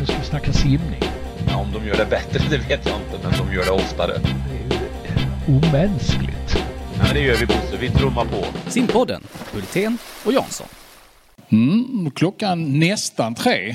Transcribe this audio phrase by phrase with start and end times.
[0.00, 1.00] Nu ska vi snacka simning.
[1.48, 4.20] Ja, om de gör det bättre, det vet jag inte, men de gör det oftare.
[4.22, 6.56] Det är omänskligt.
[6.98, 8.44] Ja, det gör vi Bosse, vi trummar på.
[8.70, 10.66] Simpodden, Hultén och Jansson.
[11.48, 13.74] Mm, klockan nästan tre.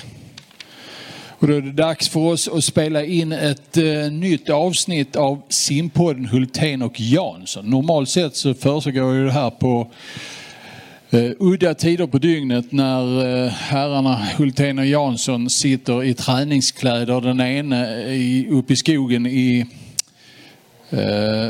[1.39, 5.41] Och då är det dags för oss att spela in ett eh, nytt avsnitt av
[5.49, 7.69] Simpodden Hultén och Jansson.
[7.69, 9.91] Normalt sett så försiggår ju det här på
[11.15, 17.21] Uh, udda tider på dygnet när uh, herrarna Hultén och Jansson sitter i träningskläder.
[17.21, 19.65] Den ene eh, i, uppe i skogen i
[20.93, 20.99] uh,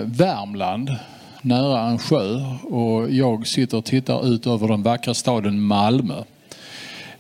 [0.04, 0.96] Värmland
[1.42, 6.24] nära en sjö och jag sitter och tittar ut över den vackra staden Malmö.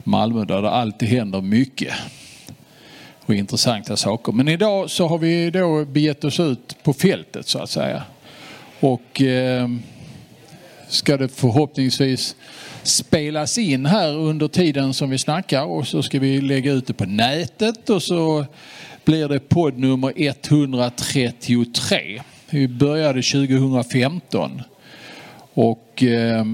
[0.03, 1.93] Malmö där det alltid händer mycket
[3.25, 4.31] och intressanta saker.
[4.31, 8.03] Men idag så har vi då begett oss ut på fältet så att säga.
[8.79, 9.67] Och Uh,
[10.87, 12.35] ska det förhoppningsvis
[12.83, 16.93] spelas in här under tiden som vi snackar och så ska vi lägga ut det
[16.93, 18.45] på nätet och så
[19.05, 22.21] blir det podd nummer 133.
[22.49, 24.61] Vi började 2015
[25.53, 26.45] och eh,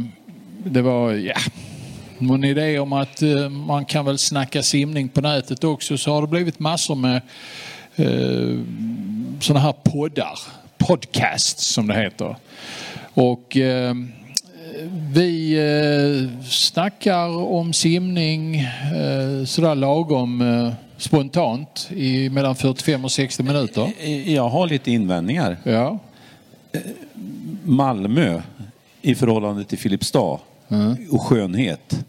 [0.63, 1.35] det var, ja,
[2.17, 6.21] någon idé om att eh, man kan väl snacka simning på nätet också så har
[6.21, 7.21] det blivit massor med
[7.95, 8.59] eh,
[9.39, 10.39] sådana här poddar,
[10.77, 12.35] podcasts som det heter.
[13.13, 13.95] Och eh,
[15.13, 15.53] vi
[16.33, 23.91] eh, snackar om simning eh, sådär lagom eh, spontant i mellan 45 och 60 minuter.
[24.25, 25.57] Jag har lite invändningar.
[25.63, 25.99] Ja.
[27.63, 28.41] Malmö
[29.01, 30.39] i förhållande till Filipstad
[31.11, 32.05] och skönhet.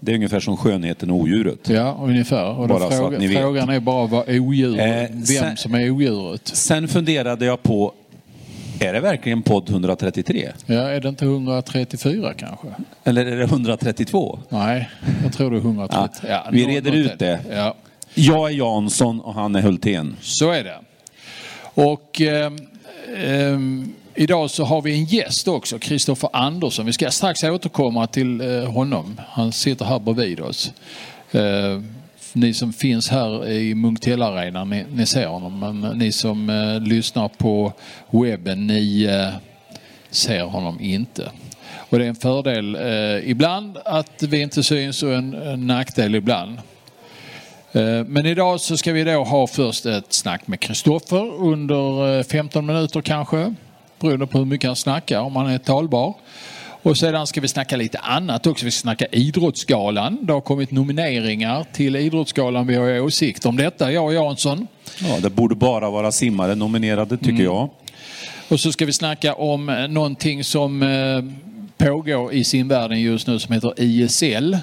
[0.00, 1.68] Det är ungefär som skönheten och odjuret.
[1.68, 2.58] Ja, ungefär.
[2.58, 3.38] Och Bara fråga, ni vet.
[3.38, 6.48] frågan är bara vad odjuret, Eh, vem sen- som är odjuret.
[6.48, 7.92] Sen funderade jag på,
[8.80, 10.52] är det verkligen podd 133?
[10.66, 12.66] Ja, är det inte 134 kanske?
[13.04, 14.38] Eller är det 132?
[14.48, 14.90] Nej,
[15.22, 16.28] jag tror det är 130.
[16.28, 17.40] Ja, vi reder ut det.
[17.50, 17.74] Ja,
[18.14, 20.16] Jag är Jansson och han är Hultén.
[20.20, 20.78] så är det.
[21.74, 22.58] Och ehm,
[23.16, 26.86] ehm, idag så har vi en gäst också, Kristoffer Andersson.
[26.86, 29.20] Vi ska strax återkomma till eh, honom.
[29.28, 30.72] Han sitter här bredvid oss.
[32.32, 35.58] Ni som finns här i Munktellarenan, ni, ni ser honom.
[35.58, 37.72] Men ni som eh, lyssnar på
[38.10, 39.34] webben, ni eh,
[40.10, 41.30] ser honom inte.
[41.90, 46.14] Och det är en fördel eh, ibland att vi inte syns och en, en nackdel
[46.14, 46.58] ibland.
[47.72, 52.24] Eh, men idag så ska vi då ha först ett snack med Kristoffer under eh,
[52.24, 53.54] 15 minuter kanske.
[54.00, 56.14] Beroende på hur mycket han snackar, om han är talbar.
[56.82, 58.64] Och sedan ska vi snacka lite annat också.
[58.64, 60.18] Vi ska snacka Idrottsgalan.
[60.22, 62.66] Det har kommit nomineringar till Idrottsgalan.
[62.66, 64.66] Vi har åsikter om detta, jag och Jansson.
[65.00, 67.70] Ja, det borde bara vara simmare nominerade tycker jag.
[68.48, 73.38] Och så ska vi snacka om eh, någonting som eh, pågår i simvärlden just nu
[73.38, 74.56] som heter ISL,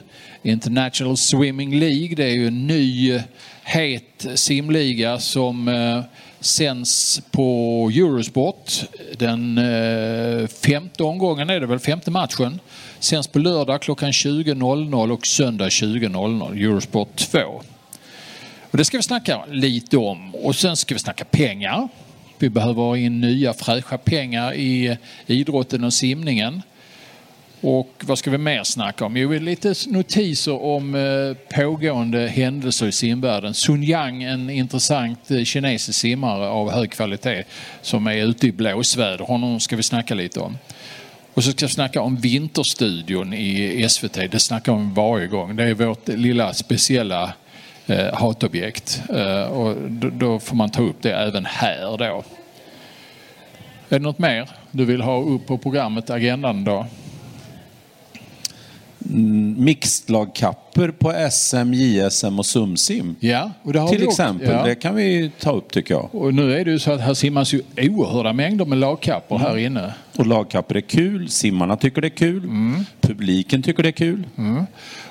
[0.44, 2.16] International Swimming League.
[2.16, 3.22] Det är ju en ny eh,
[3.64, 5.68] het simliga som
[6.40, 8.72] sänds på Eurosport.
[9.18, 12.60] Den eh, femte omgången är det väl, femte matchen.
[13.00, 17.40] Sänds på lördag klockan 20.00 och söndag 20.00, Eurosport 2.
[18.72, 20.36] Och det ska vi snacka lite om.
[20.36, 21.88] Och sen ska vi snacka pengar.
[22.40, 26.62] Vi behöver ha in nya fräscha pengar i idrotten och simningen.
[27.62, 29.18] Och vad ska vi mer snacka om?
[29.18, 33.54] Jo, lite notiser om eh, pågående händelser i simvärlden.
[33.54, 37.44] Sun Yang, en intressant eh, kinesisk simmare av hög kvalitet
[37.82, 39.26] som är ute i blåsväder.
[39.26, 40.58] Honom ska vi snacka lite om.
[41.34, 44.32] Och så ska vi snacka om Vinterstudion i SVT.
[44.32, 45.56] Det snackar vi om varje gång.
[45.56, 47.34] Det är vårt lilla speciella
[47.88, 49.02] eh, hatobjekt.
[49.10, 52.24] Eh, och då, då får man ta upp det även här då.
[53.90, 56.86] Är det något mer du vill ha upp på programmet, agendan då?
[59.58, 63.16] Mixedlagkapper på SM, JSM och SumSim.
[63.20, 64.22] Ja, och det har Till vi också.
[64.24, 64.50] exempel.
[64.50, 64.64] Ja.
[64.64, 66.16] Det kan vi ta upp tycker jag.
[66.16, 69.58] Och nu är det ju så att här simmas ju oerhörda mängder med lagkappor här
[69.58, 69.94] inne.
[70.18, 72.50] Och lagkapper är kul, simmarna tycker det är kul,
[73.02, 74.24] publiken tycker det är kul.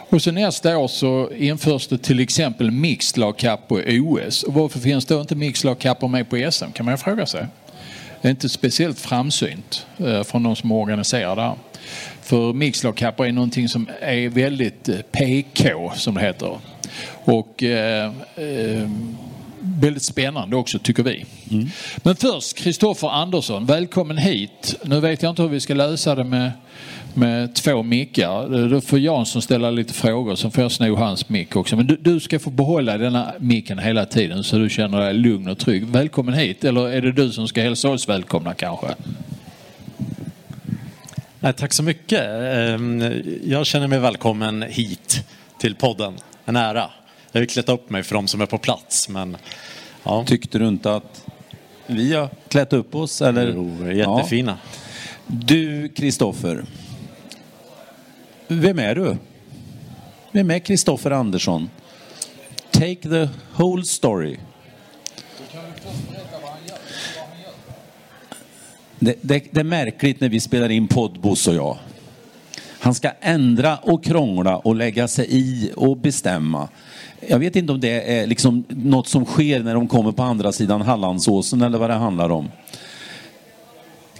[0.08, 4.42] Och så nästa år så införs det till exempel mixed lagkappor i OS.
[4.42, 7.46] Och varför finns då inte mixed lagkappor med på SM kan man ju fråga sig.
[8.26, 11.54] Det är inte speciellt framsynt eh, från de som organiserar det här.
[12.22, 16.58] För mixed lagkappor är någonting som är väldigt eh, PK som det heter.
[17.24, 18.90] Och eh, eh,
[19.60, 21.24] väldigt spännande också tycker vi.
[21.96, 24.74] Men först Kristoffer Andersson, välkommen hit.
[24.82, 26.52] Nu vet jag inte hur vi ska lösa det med,
[27.16, 28.68] med två mickar.
[28.68, 31.76] Då får Jansson ställa lite frågor så får jag sno hans mick också.
[31.76, 35.48] Men du, du ska få behålla denna micken hela tiden så du känner dig lugn
[35.48, 35.86] och trygg.
[35.86, 36.64] Välkommen hit.
[36.64, 38.86] Eller är det du som ska hälsa oss välkomna kanske?
[41.40, 42.22] Nej, tack så mycket.
[42.22, 45.24] Ehm, Jag känner mig välkommen hit
[45.58, 46.14] till podden.
[46.44, 46.90] En ära.
[47.32, 49.36] Jag har klätt upp mig för de som är på plats, men
[50.02, 50.24] ja.
[50.26, 51.22] Tyckte du inte att
[51.86, 53.22] vi har klätt upp oss?
[53.22, 53.52] Eller?
[53.54, 54.58] Jo, jättefina.
[54.72, 54.78] Ja.
[55.26, 56.64] Du, Kristoffer.
[58.48, 59.16] Vem är du?
[60.32, 61.70] Vem är Kristoffer Andersson?
[62.70, 64.36] Take the whole story.
[68.98, 71.78] Det, det, det är märkligt när vi spelar in podd, Bosse och jag.
[72.80, 76.68] Han ska ändra och krångla och lägga sig i och bestämma.
[77.28, 80.52] Jag vet inte om det är liksom något som sker när de kommer på andra
[80.52, 82.48] sidan Hallandsåsen eller vad det handlar om.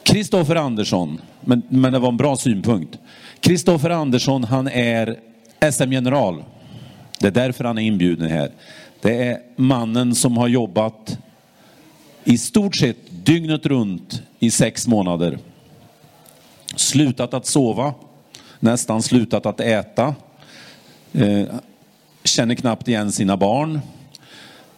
[0.03, 2.99] Kristoffer Andersson, men, men det var en bra synpunkt.
[3.41, 5.19] Kristoffer Andersson, han är
[5.73, 6.45] SM-general.
[7.21, 8.51] Det är därför han är inbjuden här.
[9.01, 11.19] Det är mannen som har jobbat
[12.25, 15.39] i stort sett dygnet runt i sex månader.
[16.77, 17.95] Slutat att sova,
[18.61, 20.15] nästan slutat att äta.
[21.13, 21.45] Eh,
[22.25, 23.81] känner knappt igen sina barn.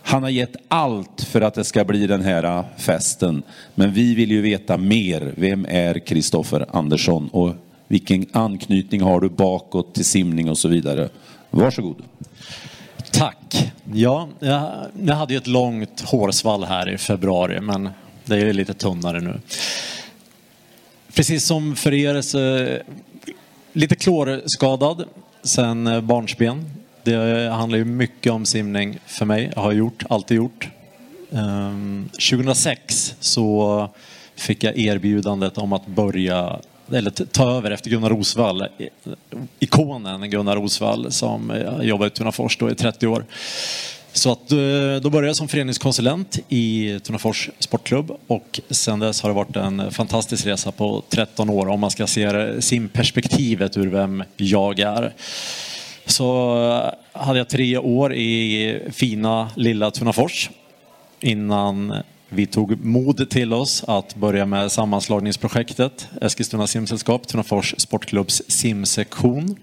[0.02, 3.42] Han har gett allt för att det ska bli den här festen.
[3.74, 5.32] Men vi vill ju veta mer.
[5.36, 7.54] Vem är Kristoffer Andersson och
[7.88, 11.08] vilken anknytning har du bakåt till simning och så vidare?
[11.50, 11.96] Varsågod.
[13.12, 13.72] Tack.
[13.92, 17.90] Ja, jag, jag hade ju ett långt hårsvall här i februari, men
[18.24, 19.40] det är lite tunnare nu.
[21.14, 22.68] Precis som för er så
[23.72, 25.04] lite klorskadad
[25.42, 26.70] sen eh, barnsben.
[27.02, 29.52] Det handlar ju mycket om simning för mig.
[29.54, 30.68] Jag har gjort, alltid gjort.
[31.32, 33.88] Ehm, 2006 så
[34.36, 36.58] fick jag erbjudandet om att börja
[36.92, 38.66] eller ta över efter Gunnar Rosvall,
[39.58, 43.24] ikonen Gunnar Rosvall som eh, jobbar i Tunafors då i 30 år.
[44.12, 44.58] Så att, eh,
[45.02, 49.90] då började jag som föreningskonsulent i Tunafors sportklubb och sen dess har det varit en
[49.90, 55.14] fantastisk resa på 13 år om man ska se simperspektivet ur vem jag är.
[56.06, 56.56] Så
[57.14, 60.50] eh, hade jag tre år i fina lilla Tunafors
[61.20, 61.94] innan
[62.28, 69.56] vi tog mod till oss att börja med sammanslagningsprojektet Eskilstuna simsällskap, Tunafors sportklubbs simsektion.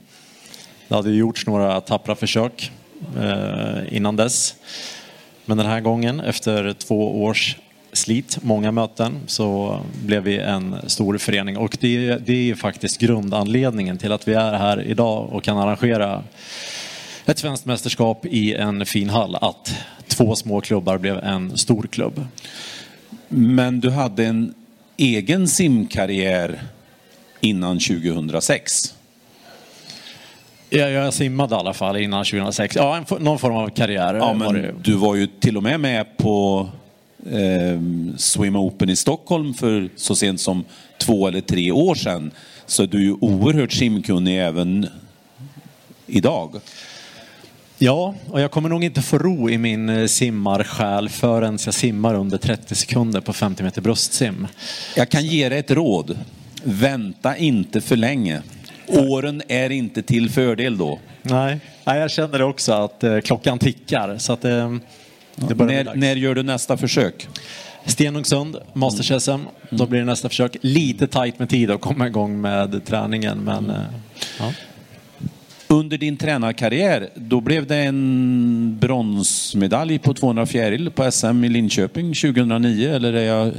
[0.87, 2.71] Det hade gjorts några tappra försök
[3.17, 4.55] eh, innan dess.
[5.45, 7.57] Men den här gången, efter två års
[7.93, 11.57] slit, många möten, så blev vi en stor förening.
[11.57, 16.23] Och det, det är faktiskt grundanledningen till att vi är här idag och kan arrangera
[17.25, 19.35] ett svenskt mästerskap i en fin hall.
[19.41, 19.75] Att
[20.17, 22.25] två små klubbar blev en stor klubb.
[23.27, 24.53] Men du hade en
[24.97, 26.61] egen simkarriär
[27.41, 28.95] innan 2006?
[30.69, 32.75] Ja, jag simmade i alla fall innan 2006.
[32.75, 34.13] Ja, en, någon form av karriär.
[34.13, 36.69] Ja, men var du var ju till och med med på
[37.25, 37.81] eh,
[38.17, 40.63] Swim Open i Stockholm för så sent som
[40.97, 42.31] två eller tre år sedan.
[42.65, 44.87] Så du är ju oerhört simkunnig även
[46.07, 46.61] idag.
[47.77, 52.15] Ja, och jag kommer nog inte få ro i min eh, simmarsjäl förrän jag simmar
[52.15, 54.47] under 30 sekunder på 50 meter bröstsim.
[54.95, 56.17] Jag kan ge dig ett råd.
[56.63, 58.41] Vänta inte för länge.
[58.87, 60.99] Åren är inte till fördel då.
[61.21, 64.17] Nej, Nej jag känner också att eh, klockan tickar.
[64.17, 64.75] Så att, eh,
[65.35, 67.27] det när, när gör du nästa försök?
[67.85, 69.31] Stenungsund, Masters-SM.
[69.31, 69.47] Mm.
[69.69, 70.57] Då blir det nästa försök.
[70.61, 73.37] Lite tajt med tid att komma igång med träningen.
[73.37, 73.75] Men, eh,
[74.39, 74.51] ja.
[75.67, 82.13] Under din tränarkarriär, då blev det en bronsmedalj på 200 fjäril på SM i Linköping
[82.13, 83.51] 2009, eller är jag...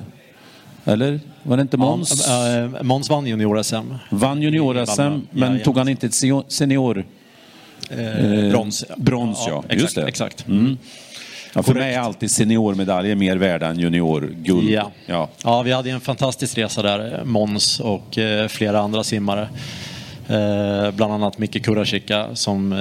[0.85, 1.21] Eller?
[1.43, 2.27] Var det inte Måns?
[2.29, 3.95] Ja, äh, Måns vann junior-SM.
[4.11, 6.15] Vann junior-SM, men ja, tog han inte ett
[6.49, 7.05] senior...
[7.91, 8.85] Eh, brons.
[8.97, 9.65] Brons, ja.
[9.69, 9.75] ja.
[9.75, 10.03] Just det.
[10.03, 10.47] Exakt.
[10.49, 10.79] Mm.
[11.55, 14.71] Ja, för mig är alltid seniormedaljer mer värda än juniorguld.
[14.71, 14.91] Ja.
[15.07, 15.29] Ja.
[15.45, 19.49] ja, vi hade en fantastisk resa där, Måns och eh, flera andra simmare.
[20.29, 22.79] Eh, bland annat Micke Kurashika som, eh,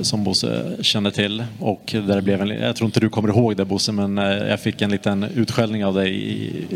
[0.00, 1.44] som Bosse känner till.
[1.60, 4.60] Och där blev en, jag tror inte du kommer ihåg det Bosse, men eh, jag
[4.60, 6.66] fick en liten utskällning av dig i,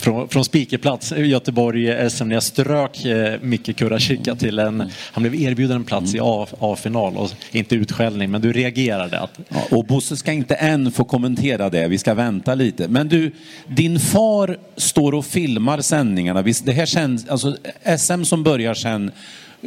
[0.00, 5.22] från, från speakerplats i Göteborg SM när jag strök eh, Micke Kurashika till en, han
[5.22, 6.18] blev erbjuden en plats i
[6.60, 9.20] A-final och inte utskällning, men du reagerade.
[9.20, 9.40] Att...
[9.48, 12.88] Ja, och Bosse ska inte än få kommentera det, vi ska vänta lite.
[12.88, 13.32] Men du,
[13.66, 16.42] din far står och filmar sändningarna.
[16.42, 17.56] Det här känns, alltså,
[17.98, 19.10] SM som börjar sen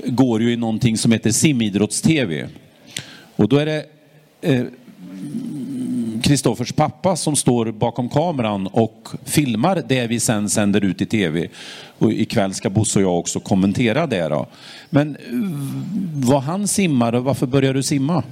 [0.06, 2.48] går ju i någonting som heter simidrotts-tv.
[3.36, 3.86] Och då är det
[4.42, 4.64] eh,
[6.24, 11.48] Kristoffers pappa som står bakom kameran och filmar det vi sen sänder ut i tv.
[11.98, 14.28] Och ikväll ska Bosse och jag också kommentera det.
[14.28, 14.48] Då.
[14.90, 15.22] Men eh,
[16.14, 18.24] vad han simmar och varför började du simma?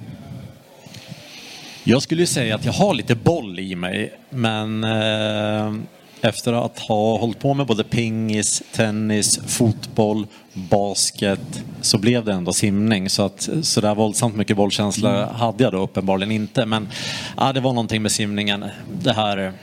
[1.83, 5.74] Jag skulle säga att jag har lite boll i mig, men eh,
[6.21, 12.53] efter att ha hållit på med både pingis, tennis, fotboll, basket så blev det ändå
[12.53, 13.09] simning.
[13.09, 15.35] Så att så där våldsamt mycket bollkänsla Mm.
[15.35, 16.65] hade jag då uppenbarligen inte.
[16.65, 16.89] Men
[17.37, 18.65] ja, det var någonting med simningen.
[19.01, 19.53] Det här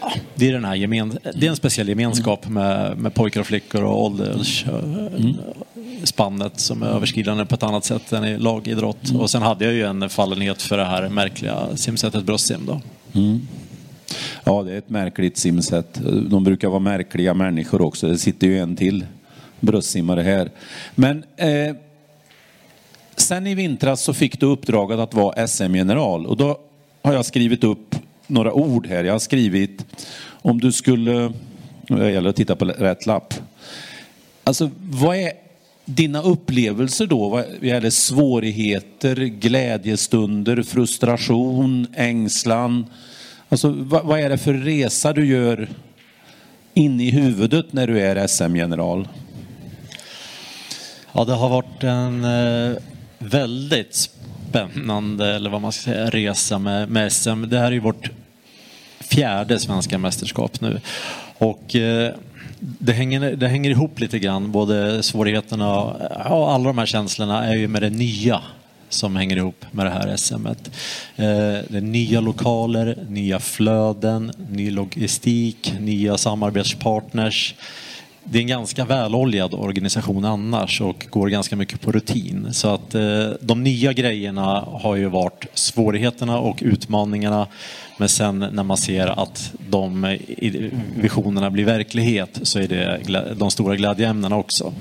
[0.00, 3.46] ja, det är, den här gemen, det är en speciell gemenskap med, med pojkar och
[3.46, 9.10] flickor och åldersspannet som är överskridande på ett annat sätt än i lagidrott.
[9.18, 12.80] Och sen hade jag ju en fallenhet för det här märkliga simsättet bröstsim då.
[14.44, 16.00] Ja, det är ett märkligt simsätt.
[16.30, 18.08] De brukar vara märkliga människor också.
[18.08, 19.06] Det sitter ju en till
[19.60, 20.50] bröstsimmare här.
[20.94, 21.76] Men eh,
[23.16, 26.58] sen i vintras så fick du uppdraget att vara SM-general och då
[27.02, 27.94] har jag skrivit upp
[28.26, 29.04] några ord här.
[29.04, 29.86] Jag har skrivit
[30.26, 31.32] om du skulle,
[31.86, 33.34] det gäller att titta på rätt lapp.
[34.44, 35.32] Alltså vad är
[35.84, 42.86] dina upplevelser då vad gäller svårigheter, glädjestunder, frustration, ängslan?
[43.54, 45.68] Alltså vad, vad är det för resa du gör
[46.74, 49.08] in i huvudet när du är SM-general?
[51.12, 52.76] Ja, det har varit en eh,
[53.18, 57.42] väldigt spännande, eller vad man ska säga, resa med, med SM.
[57.48, 58.10] Det här är ju vårt
[59.00, 60.80] fjärde svenska mästerskap nu.
[61.38, 62.14] Och eh,
[62.58, 67.54] det hänger, det hänger ihop lite grann, både svårigheterna och alla de här känslorna är
[67.54, 68.40] ju med det nya
[68.94, 70.70] som hänger ihop med det här SMet.
[71.16, 71.24] Eh,
[71.68, 77.54] det är nya lokaler, nya flöden, ny logistik, nya samarbetspartners.
[78.24, 82.48] Det är en ganska väloljad organisation annars och går ganska mycket på rutin.
[82.52, 87.46] Så att eh, de nya grejerna har ju varit svårigheterna och utmaningarna.
[87.96, 90.20] Men sen när man ser att de eh,
[90.96, 93.00] visionerna blir verklighet så är det
[93.36, 94.72] de stora glädjeämnena också.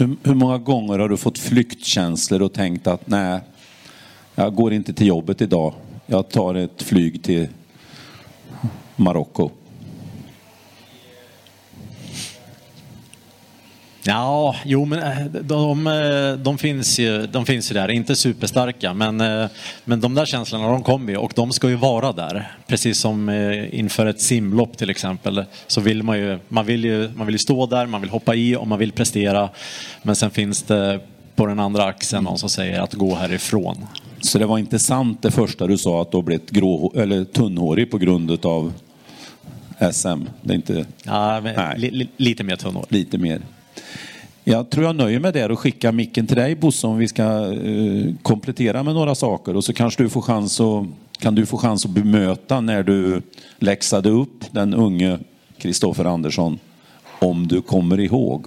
[0.00, 3.40] Hur, hur många gånger har du fått flyktkänslor och tänkt att nej,
[4.34, 5.74] jag går inte till jobbet idag.
[6.06, 7.48] Jag tar ett flyg till
[8.96, 9.50] Marocko.
[14.02, 18.94] Ja, jo men eh, de, eh, de, finns ju, de finns ju där, inte superstarka
[18.94, 19.46] men, eh,
[19.84, 22.52] men de där känslorna de kommer ju och de ska ju vara där.
[22.66, 23.30] Precis som
[23.72, 27.38] inför ett simlopp till exempel så vill man ju, man vill ju, man vill ju
[27.38, 29.48] stå där, man vill hoppa i och man vill prestera.
[30.02, 31.00] Men sen finns det
[31.36, 33.86] på den andra axeln någon som säger att gå härifrån.
[34.20, 37.24] Så det var inte sant det första du sa att du har blivit grå, eller
[37.24, 38.72] tunnhårig på grund av
[39.92, 40.24] SM.
[40.42, 41.40] Det är inte Ja,
[41.76, 42.86] li, li, lite mer tunnor.
[42.88, 43.40] lite mer.
[44.44, 47.22] Jag tror jag nöjer mig där och skickar micken till dig Bosse om vi ska
[47.52, 50.86] eh, komplettera med några saker och så kanske du får chans att,
[51.18, 53.22] kan du få chans att bemöta när du
[53.58, 55.18] läxade upp den unge
[55.58, 56.58] Kristoffer Andersson
[57.18, 58.46] om du kommer ihåg.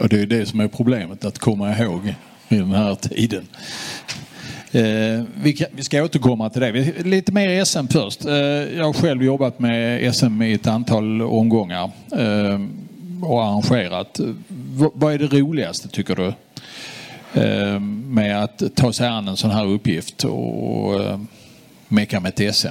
[0.00, 2.14] Och det är det som är problemet, att komma ihåg
[2.48, 3.46] i den här tiden.
[4.72, 6.72] Eh, vi, kan, vi ska återkomma till det.
[6.72, 8.24] Vi- Lite mer SM först.
[8.24, 8.34] Eh,
[8.76, 12.58] jag har själv jobbat med SM i ett antal omgångar eh,
[13.22, 14.20] och arrangerat.
[14.48, 16.34] V- vad är det roligaste tycker du?
[17.42, 21.20] Eh, med att ta sig an en sån här uppgift och eh,
[21.88, 22.68] med ett SM?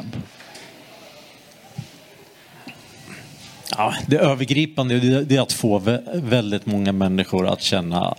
[3.77, 5.79] Ja, det övergripande det är att få
[6.13, 8.15] väldigt många människor att känna,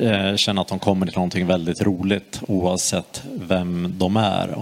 [0.00, 4.54] eh, känna att de kommer till någonting väldigt roligt oavsett vem de är.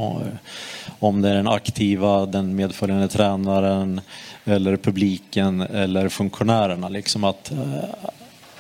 [0.99, 4.01] Om det är den aktiva, den medföljande tränaren
[4.45, 6.89] eller publiken eller funktionärerna.
[6.89, 7.59] Liksom att, eh,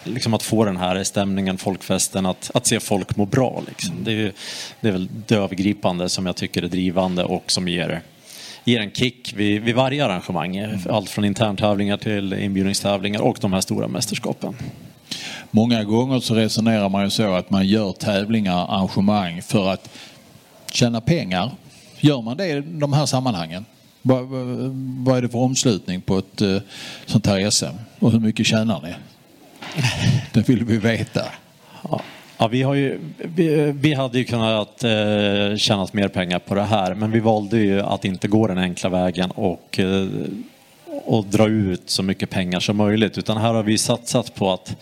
[0.04, 3.62] liksom att få den här stämningen, folkfesten, att, att se folk må bra.
[3.68, 3.94] Liksom.
[4.04, 4.32] Det, är, ju-
[4.80, 8.00] det är väl det övergripande som jag tycker är drivande och som ger
[8.64, 10.82] ger en kick vid, vid varje arrangemang.
[10.90, 14.56] Allt från interntävlingar till inbjudningstävlingar och de här stora mästerskapen.
[15.50, 19.90] Många gånger så resonerar man ju så att man gör tävlingar, arrangemang för att
[20.72, 21.50] tjäna pengar.
[22.06, 23.64] Gör man det i de här sammanhangen?
[24.02, 24.24] Vad,
[25.04, 26.56] vad, är det för omslutning på ett eh,
[27.06, 27.76] sånt här SM?
[27.98, 28.94] Och hur mycket tjänar ni?
[30.32, 31.22] Det vill vi veta.
[31.82, 32.00] Ja.
[32.38, 36.62] Ja, vi, har ju, vi, vi hade ju kunnat eh, tjäna mer pengar på det
[36.62, 40.06] här men vi valde ju att inte gå den enkla vägen och, eh,
[41.04, 44.76] och dra ut så mycket pengar som möjligt utan här har vi satsat på att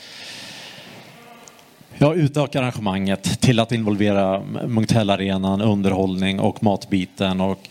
[1.99, 7.41] Ja, utöka arrangemanget till att involvera Munktellarenan, underhållning och matbiten.
[7.41, 7.69] Och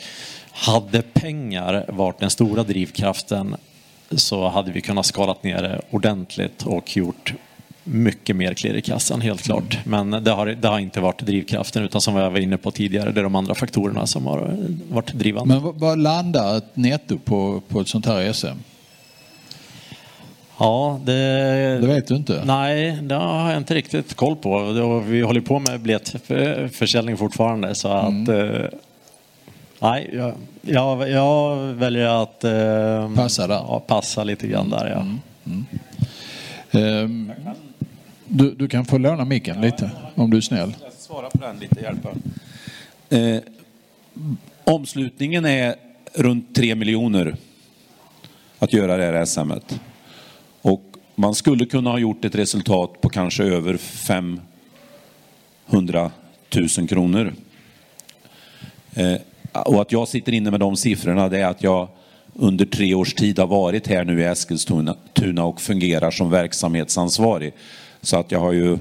[0.51, 3.55] hade pengar varit den stora drivkraften
[4.11, 7.33] så hade vi kunnat skalat ner det ordentligt och gjort
[7.83, 9.79] mycket mer klirr i kassan, helt klart.
[9.85, 13.11] Men det har, det har inte varit drivkraften utan som jag var inne på tidigare,
[13.11, 14.57] det är de andra faktorerna som har
[14.89, 15.53] varit drivande.
[15.53, 18.47] Men vad landar ett netto på, på ett sånt här SM?
[20.57, 21.13] Ja, det...
[21.81, 22.41] Det vet du inte?
[22.45, 24.59] Nej, det har jag inte riktigt koll på.
[24.99, 28.27] Vi håller på med biljettförsäljning fortfarande så att...
[28.27, 28.65] eh,
[29.79, 33.47] Nej, jag, jag, jag väljer att eh, Passa.
[33.49, 34.89] Ja, passa lite grann där.
[34.89, 35.05] Ja.
[36.79, 37.31] Ehm,
[38.27, 40.75] du, du kan få låna micken lite om du är snäll.
[40.97, 42.09] Svara på den lite, hjälpa.
[43.09, 43.41] Eh,
[44.63, 45.75] omslutningen är
[46.13, 47.35] runt 3 miljoner
[48.59, 49.79] att göra det här SMet.
[50.63, 50.83] Och
[51.15, 54.41] man skulle kunna ha gjort ett resultat på kanske över 500
[56.77, 57.33] 000 kronor.
[58.93, 59.15] Eh,
[59.51, 61.87] och att jag sitter inne med de siffrorna det är att jag
[62.33, 64.95] under tre års tid har varit här nu i Eskilstuna
[65.43, 67.53] och fungerar som verksamhetsansvarig.
[68.01, 68.77] Så att jag har ju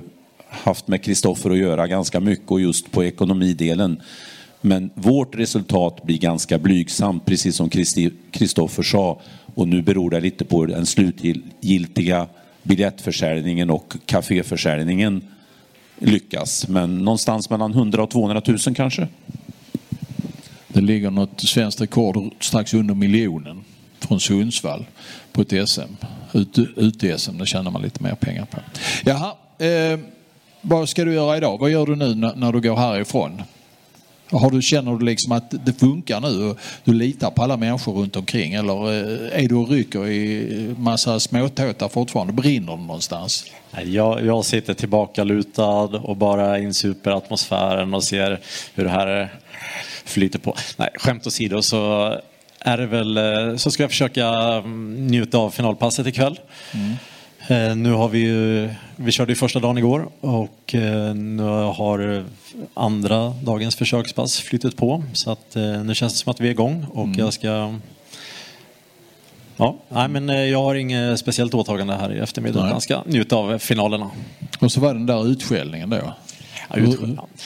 [0.49, 4.03] haft med Kristoffer att göra ganska mycket och just på ekonomidelen.
[4.61, 7.71] Men vårt resultat blir ganska blygsamt, precis som
[8.31, 9.21] Kristoffer sa.
[9.55, 12.27] Och nu beror det lite på den slutgiltiga
[12.63, 15.23] biljettförsäljningen och kaféförsäljningen
[15.99, 16.69] lyckas.
[16.69, 19.09] Men någonstans mellan 100 och 200 000 kanske.
[20.69, 23.65] Det ligger något svenskt rekord strax under miljonen
[24.01, 24.87] från Sundsvall
[25.33, 25.81] på ett SM.
[26.77, 28.59] Ute-SM det tjänar man lite mer pengar på.
[29.05, 29.35] Jaha,
[29.67, 29.99] eh,
[30.61, 31.59] vad ska du göra idag?
[31.59, 33.43] Vad gör du nu när, när du går härifrån?
[34.33, 37.93] Har du, känner du liksom att det funkar nu och du litar på alla människor
[37.93, 42.33] runt omkring eller eh, är du och rycker i massa småtåtar fortfarande?
[42.33, 43.45] Brinner det någonstans?
[43.85, 48.41] Jag, jag sitter tillbaka lutad och bara insuper atmosfären och ser
[48.75, 49.29] hur det här
[50.05, 50.57] flyter på.
[50.77, 52.15] Nej, skämt åsido så
[52.59, 56.41] är det väl eh, så ska jag försöka mm, njuta av finalpasset ikväll.
[56.73, 57.12] Eh,
[57.77, 62.25] Nu har vi ju, vi körde ju första dagen igår och eh, nu har
[62.75, 66.51] andra dagens försökspass flyttat på så att eh, nu känns det som att vi är
[66.51, 67.75] igång och jag ska
[69.57, 72.69] Ja, nej, men eh, jag har inget speciellt åtagande här i eftermiddag.
[72.69, 74.11] Jag ska njuta av finalerna.
[74.61, 76.15] Och så var den där utskällningen då.
[76.77, 76.99] Ja, ut-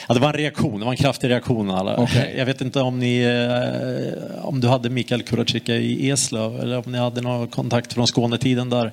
[0.07, 1.71] ja, det var en reaktion, det var en kraftig reaktion.
[1.71, 1.97] Alla.
[1.97, 2.33] Okej.
[2.37, 6.91] Jag vet inte om ni, eh, om du hade Mikael Kuracika i Eslöv eller om
[6.91, 8.91] ni hade någon kontakt från Skånetiden där.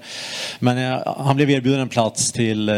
[0.58, 2.74] Men eh, han blev erbjuden en plats till, eh,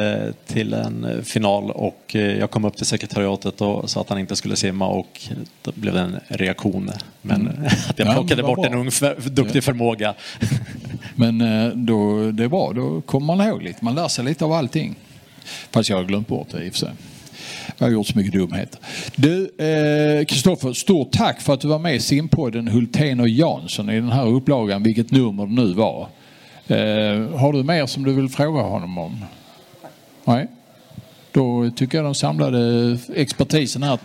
[0.46, 4.56] till en final och jag kom upp till sekretariatet och sa att han inte skulle
[4.56, 5.20] simma och
[5.62, 6.90] då blev det en reaktion.
[7.22, 7.48] Men
[7.88, 8.80] att jag Ja, plockade vad bort en bra.
[8.80, 10.14] ung för, duktig förmåga.
[11.14, 11.38] Men
[11.86, 13.84] då, det är bra, då kommer man ihåg lite.
[13.84, 14.94] Man lär sig lite av allting.
[15.70, 16.88] Fast jag har glömt bort det i och för sig.
[17.78, 18.80] Jag har gjort så mycket dumheter.
[19.16, 23.90] Du, eh, Kristoffer, stort tack för att du var med i simpodden Hultén och Jansson
[23.90, 26.08] i den här upplagan, vilket nummer det nu var.
[26.66, 29.24] Eh, har du mer som du vill fråga honom om?
[30.24, 30.46] Nej?
[31.32, 33.98] Då tycker jag de samlade expertisen här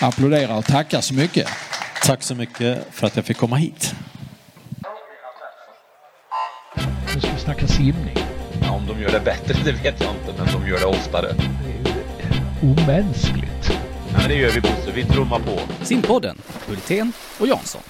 [0.00, 1.48] applåderar och tackar så mycket.
[2.02, 3.94] Tack så mycket för att jag fick komma hit.
[7.14, 8.16] Nu ska vi snacka simning.
[8.62, 11.34] Ja, om de gör det bättre, det vet jag inte, men de gör det oftare.
[12.66, 13.70] Omänskligt.
[14.12, 15.84] Ja, men det gör vi Bosse, vi trummar på.
[15.84, 17.80] Simpodden, Hultén och Jansson.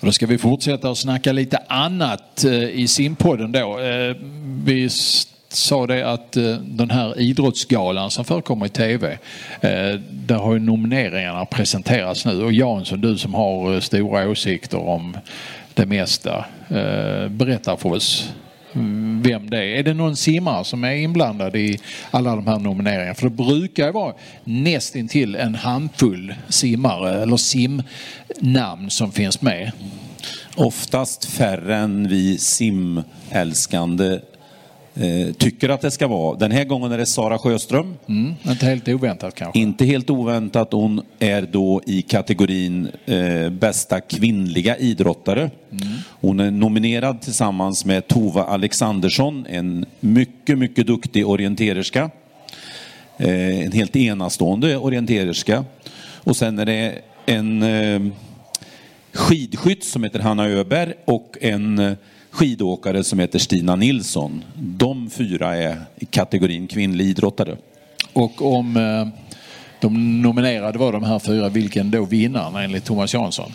[0.00, 3.78] Då ska vi fortsätta att snacka lite annat eh, i simpodden då.
[3.80, 4.16] Eh,
[4.64, 4.88] Vi
[5.48, 9.18] sa det att eh, den här idrottsgalan som förekommer i tv,
[10.10, 12.44] där har ju nomineringarna presenterats nu.
[12.44, 15.16] Och Jansson, du som har stora åsikter om
[15.74, 16.44] det mesta,
[17.30, 18.32] berätta för oss
[19.22, 19.78] vem det är.
[19.78, 21.78] Är det någon simmare som är inblandad i
[22.10, 23.14] alla de här nomineringarna?
[23.14, 29.72] För det brukar ju vara nästintill en handfull simmare eller simnamn som finns med.
[30.56, 34.18] Oftast färre än vi simälskande
[34.96, 36.36] eh, tycker att det ska vara.
[36.36, 37.94] Den här gången är det Sara Sjöström.
[38.08, 39.58] Mm, inte helt oväntat kanske.
[39.58, 45.50] Inte helt oväntat, hon är då i kategorin eh, bästa kvinnliga idrottare.
[46.20, 52.10] Hon är nominerad tillsammans med Tova Alexandersson, en mycket, mycket duktig orientererska.
[53.18, 55.64] Eh, en helt enastående orientererska.
[56.14, 58.00] Och sen är det en eh,
[59.12, 61.92] skidskytt som heter Hanna Öberg och en eh,
[62.36, 64.44] skidåkare som heter Stina Nilsson.
[64.54, 67.56] De fyra är i kategorin kvinnlig idrottare.
[68.12, 69.22] Och om eh,
[69.80, 73.52] de nominerade var de här fyra, vilken då vinnaren enligt Thomas Jansson?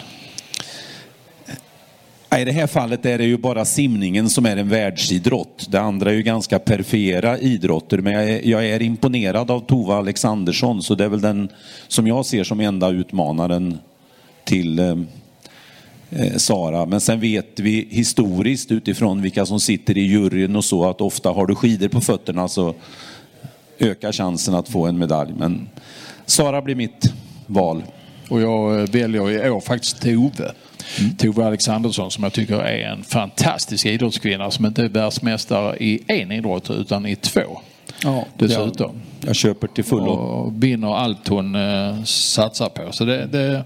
[2.40, 5.68] I det här fallet är det ju bara simningen som är en världsidrott.
[5.70, 7.98] Det andra är ju ganska perifera idrotter.
[7.98, 11.50] Men jag är, jag är imponerad av Tova Alexandersson så det är väl den
[11.88, 13.78] som jag ser som enda utmanaren
[14.44, 14.80] till
[16.12, 16.86] eh, Sara.
[16.86, 21.30] Men sen vet vi historiskt utifrån vilka som sitter i juryn och så att ofta
[21.30, 22.76] har du skidor på fötterna så
[23.80, 25.34] ökar chansen att få en medalj.
[25.38, 25.70] Men
[26.26, 27.14] Sara blir mitt
[27.48, 27.84] val.
[28.30, 30.52] Och jag eh, väljer i år faktiskt Tove.
[31.18, 36.32] Tove Alexandersson som jag tycker är en fantastisk idrottskvinna som inte är världsmästare i en
[36.32, 37.62] idrott utan i två.
[38.04, 39.02] Ja, dessutom.
[39.26, 40.12] Jag köper till fullo.
[40.12, 42.92] Och vinner allt hon eh, satsar på.
[42.92, 43.64] Så det, det,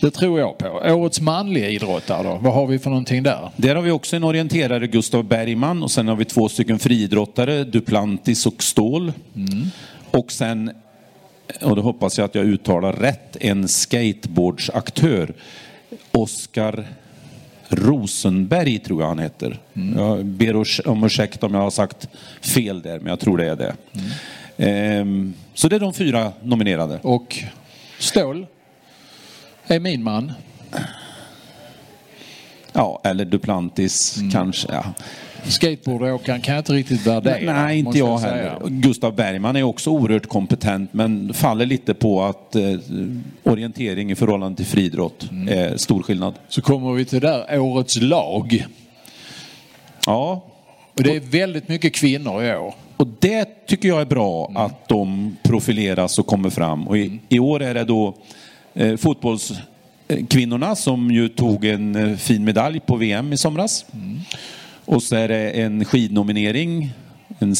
[0.00, 0.66] det tror jag på.
[0.66, 2.38] Årets manliga idrottare då?
[2.42, 3.50] Vad har vi för någonting där?
[3.56, 7.64] Där har vi också en orienterare, Gustav Bergman, och sen har vi två stycken friidrottare,
[7.64, 9.12] Duplantis och Ståhl.
[10.10, 10.70] Och sen,
[11.62, 15.34] och det hoppas jag att jag uttalar rätt, en skateboardsaktör,
[16.12, 16.86] Oskar
[17.68, 19.58] Rosenberg tror jag han heter.
[19.96, 22.08] Jag ber om ursäkt om jag har sagt
[22.40, 23.74] fel där, men jag tror det är det.
[24.56, 26.98] Ehm, så det är de fyra nominerade.
[27.02, 27.38] Och
[27.98, 28.46] Ståhl
[29.74, 30.32] är min man.
[32.72, 34.68] Ja, eller Duplantis kanske.
[34.72, 34.84] Ja.
[35.44, 37.52] Skateboardåkaren kan jag inte riktigt värdera.
[37.52, 38.34] Nej, inte jag säga.
[38.34, 38.68] heller.
[38.68, 42.62] Gustav Bergman är också oerhört kompetent men faller lite på att eh,
[43.42, 46.34] orientering i förhållande till friidrott är stor skillnad.
[46.48, 48.66] Så kommer vi till där årets lag.
[50.06, 50.44] Ja,
[50.94, 52.74] Och det är väldigt mycket kvinnor i år.
[52.96, 56.88] och det tycker jag är bra att de profileras och kommer fram.
[56.88, 58.14] Och i, i år är det då
[58.76, 63.84] eh, fotbollskvinnorna som ju tog en eh, fin medalj på VM i somras.
[64.84, 66.92] Och så är det en skidnominering.
[67.38, 67.56] En,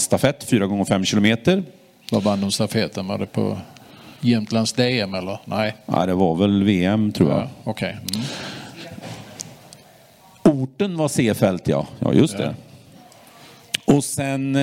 [0.00, 1.62] stafett 4 gånger 5 kilometer.
[2.10, 3.06] Vad vann de stafetten?
[3.06, 3.58] Var det på
[4.20, 5.38] Jämtlands DM eller?
[5.44, 5.76] Nej.
[5.86, 7.38] Ja, det var väl VM tror jag.
[7.38, 7.96] Ja, Okej.
[8.14, 8.26] Mm.
[10.42, 11.86] Orten var Seefält, ja.
[11.98, 12.54] Ja, just det.
[13.84, 14.56] Och sen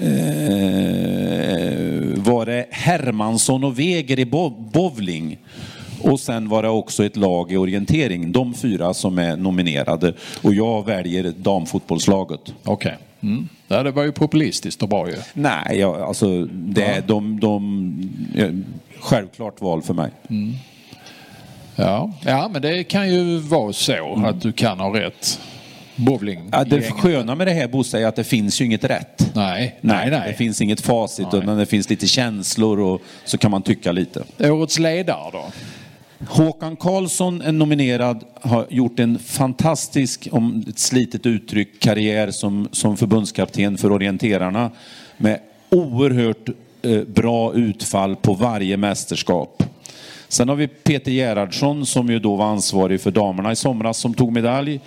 [0.00, 0.06] eh,
[2.22, 5.38] var det Hermansson och Weger i bo- bowling.
[6.02, 8.32] Och sen var det också ett lag i orientering.
[8.32, 10.14] De fyra som är nominerade.
[10.42, 12.40] Och jag väljer damfotbollslaget.
[12.64, 12.96] Okej.
[13.20, 13.48] Mm.
[13.68, 15.16] Ja, det var ju populistiskt och bra ju.
[15.34, 18.50] Nej, jag, alltså det är de, de, eh,
[19.00, 20.10] självklart val för mig.
[21.76, 22.12] Ja.
[22.24, 25.40] ja, men det kan ju vara så att du kan ha rätt.
[26.04, 26.48] Bowling.
[26.52, 29.30] Ja, det sköna med det här Bosse är att det finns ju inget rätt.
[29.34, 30.34] Nej, nej, Det nej.
[30.34, 31.42] finns inget facit Nej.
[31.42, 34.22] utan det finns lite känslor och så kan man tycka lite.
[34.38, 35.44] Årets ledare då?
[36.28, 42.96] Håkan Karlsson är nominerad, har gjort en fantastisk, om ett slitet uttryck, karriär som, som
[42.96, 44.70] förbundskapten för orienterarna
[45.16, 45.38] med
[45.70, 46.48] oerhört
[46.82, 49.62] eh, bra utfall på varje mästerskap.
[50.28, 54.14] Sen har vi Peter Gerhardsson som ju då var ansvarig för damerna i somras som
[54.14, 54.80] tog medalj.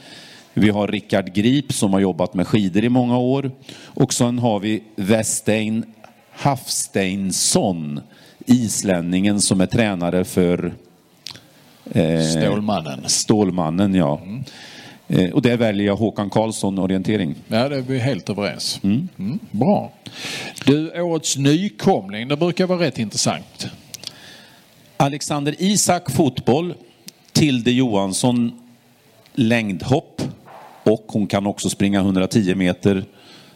[0.58, 3.52] Vi har Rickard Grip som har jobbat med skidor i många år.
[3.84, 5.86] Och sen har vi Westein
[6.32, 8.02] Hafsteinsson,
[8.46, 10.74] islänningen som är tränare för
[11.91, 13.04] eh, Stålmannen.
[13.06, 14.22] Stålmannen, ja.
[15.08, 17.36] Eh, och där väljer jag Håkan Karlsson, orientering.
[17.48, 18.80] Ja, det är vi helt överens.
[18.84, 19.91] Mm, bra.
[20.65, 23.68] Du, årets nykomling, det brukar vara rätt intressant.
[24.98, 26.74] Alexander Isak, fotboll.
[27.32, 28.60] Tilde Johansson,
[29.34, 30.22] längdhopp.
[30.86, 33.06] Och hon kan också springa 110 meter.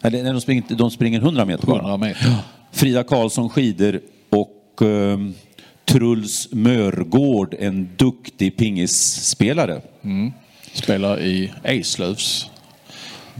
[0.01, 1.79] Eller nej, de springer, de springer 100 meter bara.
[1.79, 2.35] 100 meter.
[2.71, 4.01] Frida Karlsson, skidor.
[4.29, 5.19] Och eh,
[5.85, 9.81] Truls Mörgård, en duktig pingisspelare.
[10.73, 12.49] Spelar i Eslövs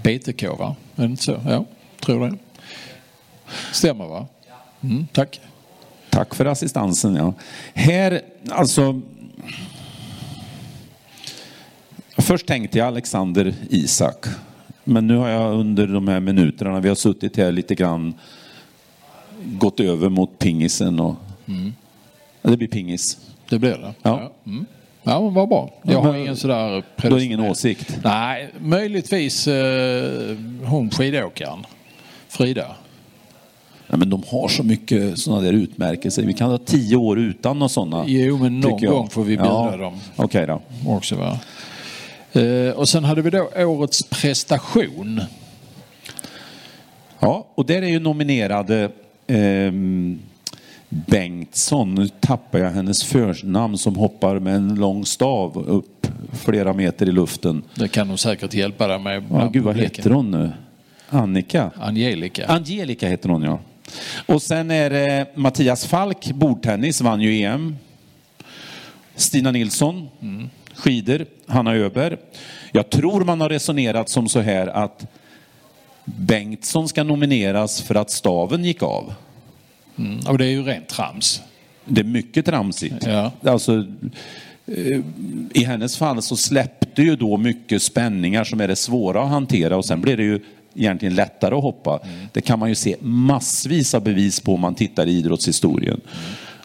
[0.03, 0.75] BTK, va?
[0.95, 1.41] Är det inte så?
[1.45, 1.65] Ja,
[1.99, 2.37] tror det.
[3.71, 4.27] Stämmer, va?
[4.81, 5.39] Mm, tack.
[6.09, 7.15] Tack för assistansen.
[7.15, 7.33] Ja.
[7.73, 9.01] Här, alltså...
[12.21, 14.25] Först tänkte jag Alexander Isak.
[14.83, 18.13] Men nu har jag under de här minuterna vi har suttit här lite grann
[19.43, 20.99] gått över mot pingisen.
[20.99, 21.15] Och...
[22.41, 23.17] Ja, Det blir pingis.
[23.49, 23.93] Det blir det?
[24.01, 24.31] Ja.
[24.45, 24.65] Mm.
[25.03, 25.73] Ja, vad bra.
[25.83, 26.83] Jag har ingen sådär...
[26.95, 27.99] Du har ingen åsikt?
[28.03, 31.65] Nej, möjligtvis eh, hon skidåkaren.
[32.27, 32.65] Frida.
[33.87, 36.23] Ja, men de har så mycket sådana där utmärkelser.
[36.23, 38.03] Vi kan ha tio år utan några sådana.
[38.07, 39.77] Jo, men någon gång får vi bjuda ja.
[39.77, 39.93] dem.
[40.15, 40.61] Okej då.
[40.87, 41.15] också.
[41.15, 41.39] Va?
[42.33, 45.21] Eh, och sen hade vi då årets prestation.
[47.19, 48.91] Ja, och där är ju nominerade
[49.27, 50.19] ehm,
[50.89, 51.95] Bengtsson.
[51.95, 57.11] Nu tappar jag hennes förnamn som hoppar med en lång stav upp flera meter i
[57.11, 57.63] luften.
[57.75, 59.23] Det kan de säkert hjälpa dig med.
[59.31, 60.51] Ja, gud, vad heter hon nu?
[61.09, 61.71] Annika?
[61.75, 62.45] Angelica.
[62.47, 63.59] Angelica heter hon, ja.
[64.25, 67.75] Och sen är det Mattias Falk, bordtennis, vann ju EM.
[69.15, 70.09] Stina Nilsson,
[70.79, 71.25] skidor.
[71.47, 72.17] Hanna Öberg.
[72.71, 75.05] Jag tror man har resonerat som så här att
[76.05, 79.13] Bengtsson ska nomineras för att staven gick av.
[79.97, 80.19] Mm.
[80.27, 81.41] Och det är ju rent trams.
[81.85, 83.05] Det är mycket tramsigt.
[83.05, 83.31] Ja.
[83.43, 83.85] Alltså,
[84.65, 84.99] eh,
[85.53, 89.77] I hennes fall så släppte ju då mycket spänningar som är det svåra att hantera
[89.77, 90.39] och sen blir det ju
[90.75, 91.99] egentligen lättare att hoppa.
[92.33, 96.01] Det kan man ju se massvis av bevis på om man tittar i idrottshistorien.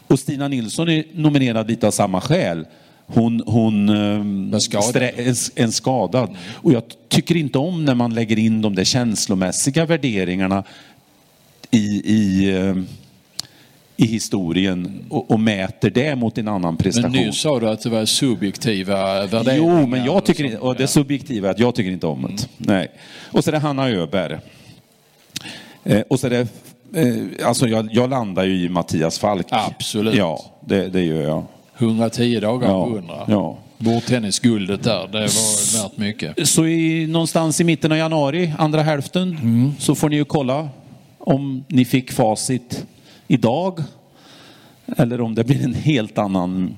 [0.07, 2.65] Och Stina Nilsson är nominerad lite av samma skäl.
[3.07, 3.89] Hon, hon
[4.53, 6.35] strä- en, skadad.
[6.53, 10.63] Och jag tycker inte om när man lägger in de där känslomässiga värderingarna
[11.71, 12.87] i, i, ehm,
[13.97, 17.11] i historien och, och mäter det mot en annan Men prestation.
[17.11, 19.81] nyss sa du att det var subjektiva värderingar.
[19.81, 22.47] Jo, men jag tycker inte, och det subjektiva är att jag tycker inte om det.
[22.57, 22.91] Nej.
[23.31, 24.37] Och så är det Hanna Öberg.
[25.83, 26.47] Eh, och så är det,
[27.01, 29.47] eh, alltså jag, jag landar ju i Mattias Falk.
[29.49, 30.15] Absolut.
[30.15, 31.43] Ja, det, det gör jag.
[31.77, 33.13] 110 dagar Ja, på 100.
[33.27, 33.57] ja.
[33.77, 36.47] Bordtennisguldet där, det var värt mycket.
[36.47, 39.37] Så i, någonstans i mitten av januari, andra hälften,
[39.79, 40.69] så får ni ju kolla
[41.17, 42.85] om ni fick facit
[43.27, 43.83] idag.
[44.97, 46.75] Eller om det blir en helt annan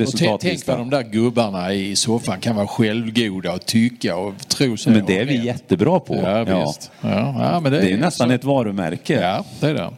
[0.00, 4.76] Och tänk, vad de där gubbarna i soffan kan vara självgoda och tycka och tro
[4.76, 5.44] sig Men det är vi rätt.
[5.44, 6.14] jättebra på.
[6.24, 6.90] Ja, visst.
[7.00, 7.34] Ja.
[7.38, 9.20] Ja, men det, Det är ju nästan så- ett varumärke.
[9.20, 9.90] Ja, det är det.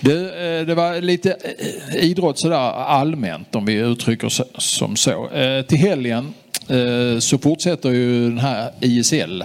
[0.00, 0.26] Du,
[0.60, 1.36] eh, det var lite
[1.94, 5.28] eh, idrott sådär allmänt om vi uttrycker så- som så.
[5.30, 6.34] Eh, Till helgen
[7.20, 9.44] så fortsätter ju den här ISL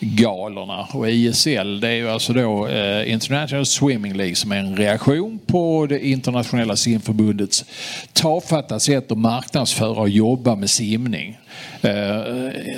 [0.00, 4.76] galorna och ISL det är ju alltså då eh, International Swimming League som är en
[4.76, 7.64] reaktion på det internationella simförbundets
[8.12, 11.38] tafatta sätt att marknadsföra och jobba med simning.
[11.82, 12.20] Eh,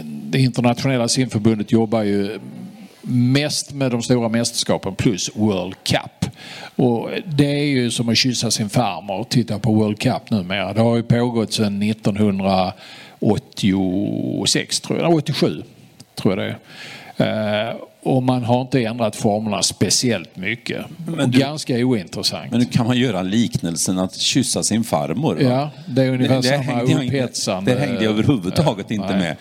[0.03, 2.39] Det internationella simförbundet jobbar ju
[3.09, 6.31] mest med de stora mästerskapen plus World Cup.
[6.77, 10.73] Och det är ju som att kyssa sin farmor och titta på World Cup numera.
[10.73, 15.63] Det har ju pågått sedan 1986 tror jag, 87
[16.15, 16.59] tror jag det är.
[17.17, 20.85] Eh, och man har inte ändrat formerna speciellt mycket.
[21.21, 22.51] och du- ganska ointressant.
[22.51, 25.35] Men nu kan man göra liknelsen att kyssa sin farmor.
[25.35, 25.41] va?
[25.43, 29.19] Ja, det är ungefär jag inte- upphetsande- Det hängde jag överhuvudtaget inte Nej.
[29.19, 29.37] med.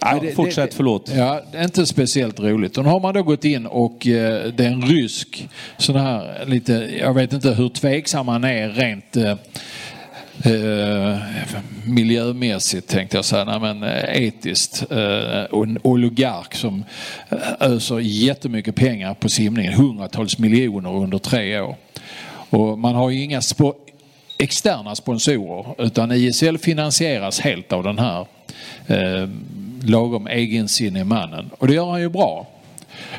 [0.00, 1.10] Ja, det- fortsätt, det- förlåt.
[1.16, 2.78] Ja, det inte speciellt roligt.
[2.78, 6.44] Och nu har man då gått in och eh, det är en rysk sån här
[6.46, 9.34] lite, jag vet inte hur tveksam han är rent eh,
[10.44, 11.18] eh,
[11.84, 14.84] miljömässigt tänkte jag säga, Nej, men eh, etiskt.
[14.90, 16.84] Eh, och en oligark som
[17.28, 21.76] eh, öser jättemycket pengar på simningen, hundratals miljoner under tre år.
[22.50, 23.74] Och man har ju inga spo-
[24.38, 28.26] externa sponsorer utan ISL finansieras helt av den här
[28.86, 29.28] eh,
[29.82, 31.50] lagom egensinnig mannen.
[31.58, 32.46] Och det gör han ju bra.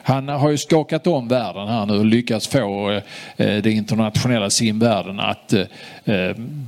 [0.03, 3.01] Han har ju skakat om världen här nu och lyckats få eh,
[3.37, 5.65] den internationella simvärlden att eh,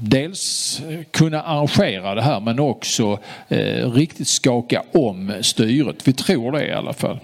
[0.02, 6.08] dels kunna arrangera det här men också eh, riktigt skaka om styret.
[6.08, 7.20] Vi tror det i alla fall.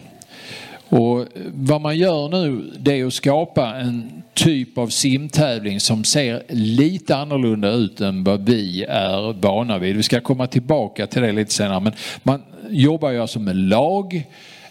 [0.90, 6.44] Och vad man gör nu det är att skapa en typ av simtävling som ser
[6.50, 9.96] lite annorlunda ut än vad vi är vana vid.
[9.96, 11.80] Vi ska komma tillbaka till det lite senare.
[11.80, 14.24] Men man jobbar ju alltså med lag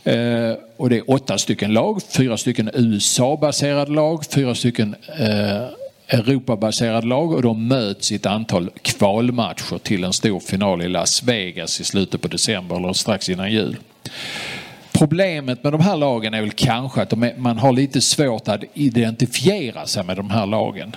[0.05, 2.03] Eh, och det är åtta stycken lag.
[2.03, 5.65] Fyra stycken USA-baserade lag, fyra stycken eh,
[6.09, 11.23] Europabaserade lag och de möts i ett antal kvalmatcher till en stor final i Las
[11.23, 13.77] Vegas i slutet på december eller strax innan jul.
[14.93, 18.49] Problemet med de här lagen är väl kanske att de är, man har lite svårt
[18.49, 20.97] att identifiera sig med de här lagen.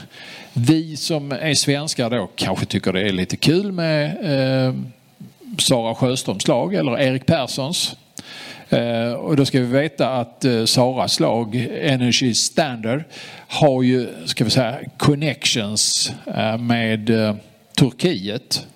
[0.53, 4.05] Vi som är svenskar då kanske tycker det är lite kul med
[4.67, 4.75] eh,
[5.57, 7.95] Sara Sjöströms lag eller Erik Perssons.
[8.71, 13.03] Eh, och då ska vi veta att eh, Saras lag, Energy Standard,
[13.47, 17.35] har ju, ska vi säga, connections eh, med eh,
[17.77, 18.67] Turkiet.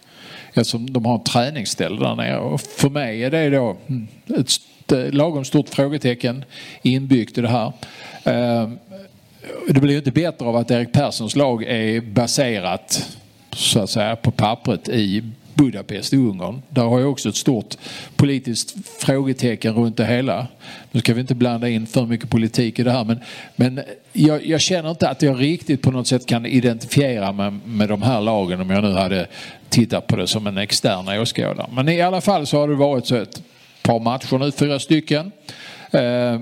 [0.53, 2.37] Eftersom de har en träningsställe där nere.
[2.37, 4.07] Och för mig är det då mm,
[4.39, 6.43] ett st- lagom stort frågetecken
[6.81, 7.73] inbyggt i det här.
[8.23, 8.69] Eh,
[9.69, 13.17] det blir ju inte bättre av att Erik Perssons lag är baserat
[13.51, 15.23] så att säga på pappret i
[15.55, 16.61] Budapest i Ungern.
[16.69, 17.75] Där har jag också ett stort
[18.15, 20.47] politiskt frågetecken runt det hela.
[20.91, 23.19] Nu ska vi inte blanda in för mycket politik i det här men,
[23.55, 23.81] men
[24.13, 28.01] jag, jag känner inte att jag riktigt på något sätt kan identifiera mig med de
[28.01, 29.27] här lagen om jag nu hade
[29.69, 31.67] tittat på det som en extern åskådare.
[31.71, 33.41] Men i alla fall så har det varit så ett
[33.81, 35.31] par matcher nu, fyra stycken.
[35.91, 36.39] Eh,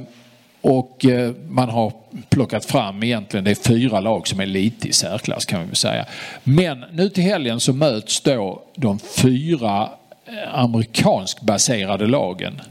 [0.64, 1.94] och eh, man har
[2.30, 5.76] plockat fram egentligen, det är fyra lag som är lite i särklass kan vi väl
[5.76, 6.06] säga.
[6.44, 9.90] Men nu till helgen så möts då de fyra
[10.26, 12.62] eh, amerikanskbaserade lagen.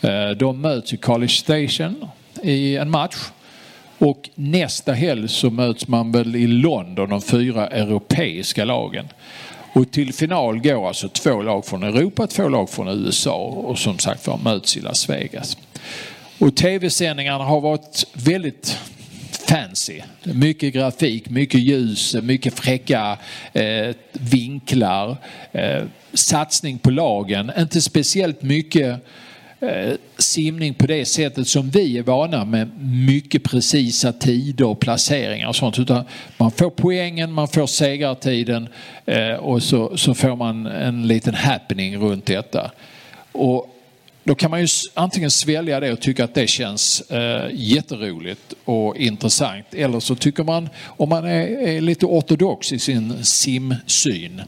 [0.00, 2.08] Eh, de möts i College Station
[2.42, 3.16] i en match.
[3.98, 9.08] Och nästa helg så möts man väl i London, de fyra europeiska lagen.
[9.72, 13.98] Och till final går alltså två lag från Europa, två lag från USA och som
[13.98, 15.56] sagt var möts i Las Vegas.
[16.38, 18.78] Och tv-sändningarna har varit väldigt
[19.48, 20.00] fancy.
[20.22, 23.18] Mycket grafik, mycket ljus, mycket fräcka
[23.52, 25.16] eh, vinklar.
[25.52, 27.52] Eh, satsning på lagen.
[27.58, 29.00] Inte speciellt mycket
[29.60, 35.48] eh, simning på det sättet som vi är vana med mycket precisa tider och placeringar
[35.48, 35.78] och sånt.
[35.78, 36.04] Utan
[36.36, 38.68] man får poängen, man får segertiden
[39.06, 42.70] eh, och så, så får man en liten happening runt detta.
[43.32, 43.75] Och
[44.26, 48.96] då kan man ju antingen svälja det och tycka att det känns eh, jätteroligt och
[48.96, 49.74] intressant.
[49.74, 54.42] Eller så tycker man, om man är, är lite ortodox i sin simsyn,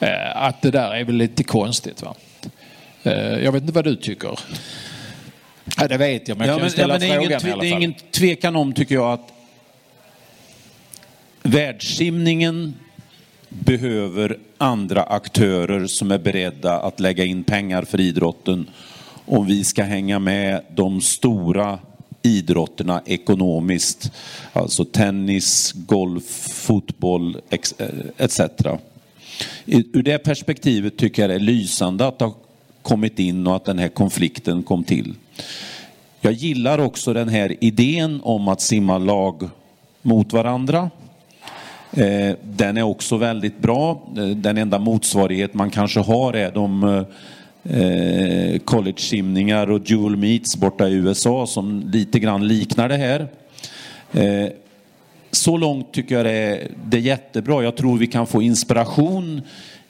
[0.00, 2.02] eh, att det där är väl lite konstigt.
[2.02, 2.14] Va?
[3.02, 3.12] Eh,
[3.44, 4.38] jag vet inte vad du tycker?
[5.76, 7.62] Ja, det vet jag, men jag kan ju ställa det är frågan ingen, i alla
[7.62, 7.82] det är fall.
[7.82, 9.32] ingen tvekan om, tycker jag, att
[11.42, 12.74] världssimningen
[13.48, 18.70] behöver andra aktörer som är beredda att lägga in pengar för idrotten
[19.26, 21.78] om vi ska hänga med de stora
[22.22, 24.12] idrotterna ekonomiskt.
[24.52, 28.40] Alltså tennis, golf, fotboll eh, etc.
[29.66, 32.34] Ur det perspektivet tycker jag det är lysande att det har
[32.82, 35.14] kommit in och att den här konflikten kom till.
[36.20, 39.48] Jag gillar också den här idén om att simma lag
[40.02, 40.90] mot varandra.
[41.92, 44.02] Eh, den är också väldigt bra.
[44.16, 47.04] Eh, den enda motsvarighet man kanske har är de
[47.64, 53.26] eh, college-simningar och dual meets borta i USA som lite grann liknar det här.
[54.12, 54.52] Eh,
[55.34, 57.62] Så långt tycker jag det är, det är jättebra.
[57.62, 59.42] Jag tror vi kan få inspiration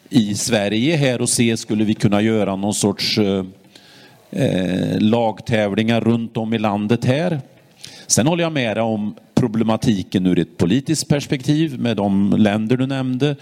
[0.08, 3.44] i Sverige här och se, skulle vi kunna göra någon sorts eh,
[4.30, 7.40] eh lagtävlingar runt om i landet här.
[8.06, 12.86] Sen håller jag med dig om problematiken ur ett politiskt perspektiv med de länder du
[12.86, 13.36] nämnde.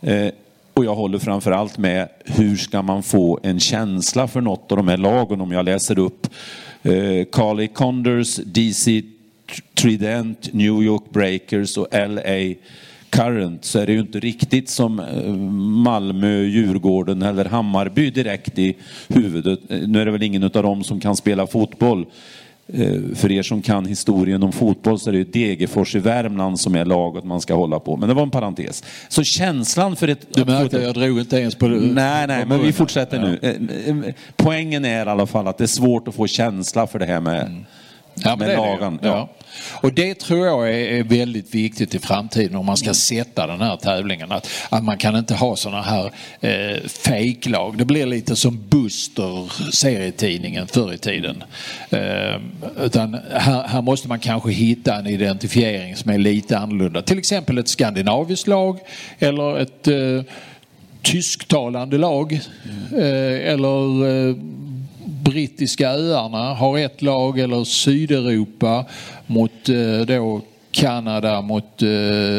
[0.00, 0.28] Eh,
[0.74, 4.76] och jag håller framför allt med hur ska man få en känsla för något av
[4.76, 6.26] de här lagen om jag läser upp
[6.82, 9.02] eh, Carly Condors, DC
[9.74, 12.54] Trident, New York Breakers och LA
[13.10, 15.32] Current så är det ju inte riktigt som eh,
[15.82, 18.76] Malmö, Djurgården eller Hammarby direkt i
[19.08, 19.60] huvudet.
[19.68, 22.06] Eh, nu är det väl ingen av dem som kan spela fotboll.
[22.66, 26.60] Eh, För er som kan historien om fotboll så är det ju Degerfors i Värmland
[26.60, 27.96] som är laget man ska hålla på.
[27.96, 28.84] Men det var en parentes.
[29.08, 30.26] Så känslan för ett...
[30.34, 33.38] Du märkte, jag drog inte ens på Nej, nej, men vi fortsätter nu.
[33.42, 36.98] Eh, eh, Poängen är i alla fall att det är svårt att få känsla för
[36.98, 37.64] det här med, Mm.
[38.24, 38.98] Ja, med lagen.
[39.02, 39.28] Ja.
[39.70, 43.76] Och det tror jag är, väldigt viktigt i framtiden om man ska sätta den här
[43.76, 44.32] tävlingen.
[44.32, 47.78] Att, att man kan inte ha sådana här eh, fejklag.
[47.78, 51.44] Det blir lite som Buster, serietidningen förr i tiden.
[51.90, 52.40] Eh,
[52.80, 57.02] utan här, här måste man kanske hitta en identifiering som är lite annorlunda.
[57.02, 58.78] Till exempel ett skandinaviskt lag
[59.18, 60.22] eller ett eh,
[61.02, 62.32] tysktalande lag.
[62.92, 64.36] Eh, eller eh,
[65.24, 68.84] brittiska öarna har ett lag eller Sydeuropa
[69.26, 70.40] mot eh, då
[70.74, 71.88] Kanada mot eh,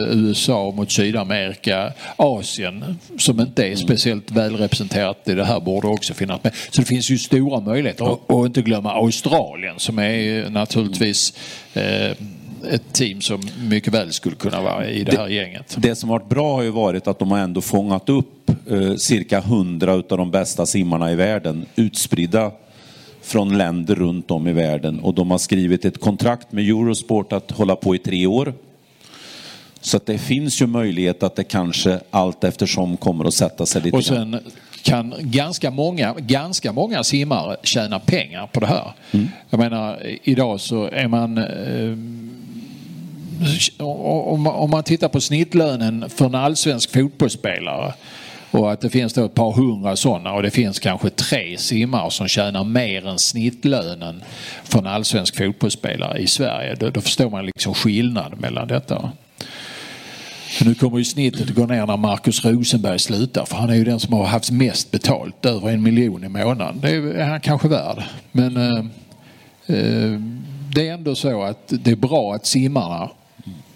[0.10, 1.94] USA mot Sydamerika.
[2.16, 6.54] Asien som inte är speciellt välrepresenterat i det här borde också finnas med.
[6.70, 8.12] Så det finns ju stora möjligheter.
[8.12, 11.34] Och, och inte glömma Australien som är naturligtvis
[11.74, 12.12] eh,
[12.72, 15.76] ett team som mycket väl skulle kunna vara i det här gänget.
[15.78, 19.40] Det som varit bra har ju varit att de har ändå fångat upp eh, cirka
[19.40, 22.52] hundra av de bästa simmarna i världen utspridda
[23.26, 27.52] från länder runt om i världen och de har skrivit ett kontrakt med Eurosport att
[27.52, 28.54] hålla på i tre år.
[29.82, 33.82] Så att det finns ju möjlighet att det kanske allt eftersom kommer att sätta sig
[33.82, 34.32] lite Och grann.
[34.32, 34.52] sen
[34.84, 38.92] kan ganska många, ganska många simmare tjäna pengar på det här.
[39.50, 41.38] Jag menar, idag så är man...
[41.38, 41.98] Eh,
[43.80, 47.94] om man- om man tittar på snittlönen för en allsvensk fotbollsspelare
[48.52, 52.12] och att det finns då ett par hundra sådana och det finns kanske tre simmare
[52.12, 54.24] som tjänar mer än snittlönen
[54.64, 56.76] för en allsvensk fotbollsspelare i Sverige.
[56.76, 59.12] Då, då förstår man liksom skillnaden mellan detta.
[60.66, 63.84] Nu kommer ju snittet att gå ner när Markus Rosenberg slutar för han är ju
[63.84, 66.80] den som har haft mest betalt, över en miljon i månaden.
[66.82, 68.04] Det är han kanske värd.
[68.32, 68.86] Men eh,
[69.78, 70.20] eh,
[70.76, 73.10] det är ändå så att det är bra att simmarna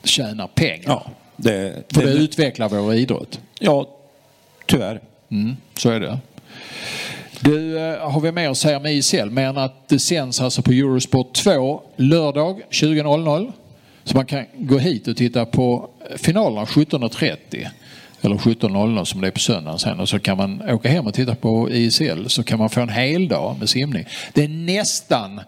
[0.03, 0.84] tjänar pengar.
[0.86, 1.05] Ja,
[1.36, 3.39] det, För det det, utvecklar vår idrott.
[3.60, 3.88] ja,
[4.69, 5.01] tyvärr.
[5.32, 6.19] Mm, så är det.
[7.39, 9.29] Du, eh, har vi mer att säga med ISL?
[9.29, 13.51] Mer än att det sänds alltså på Eurosport 2 lördag 20.00.
[14.03, 17.67] Så man kan gå hit och titta på finalerna 17.30.
[18.21, 19.99] Eller 17.00 som det är på söndagen sen.
[19.99, 22.25] Och så kan man åka hem och titta på ISL.
[22.29, 24.05] Så kan man få en hel dag med simning.
[24.34, 25.41] Det är nästan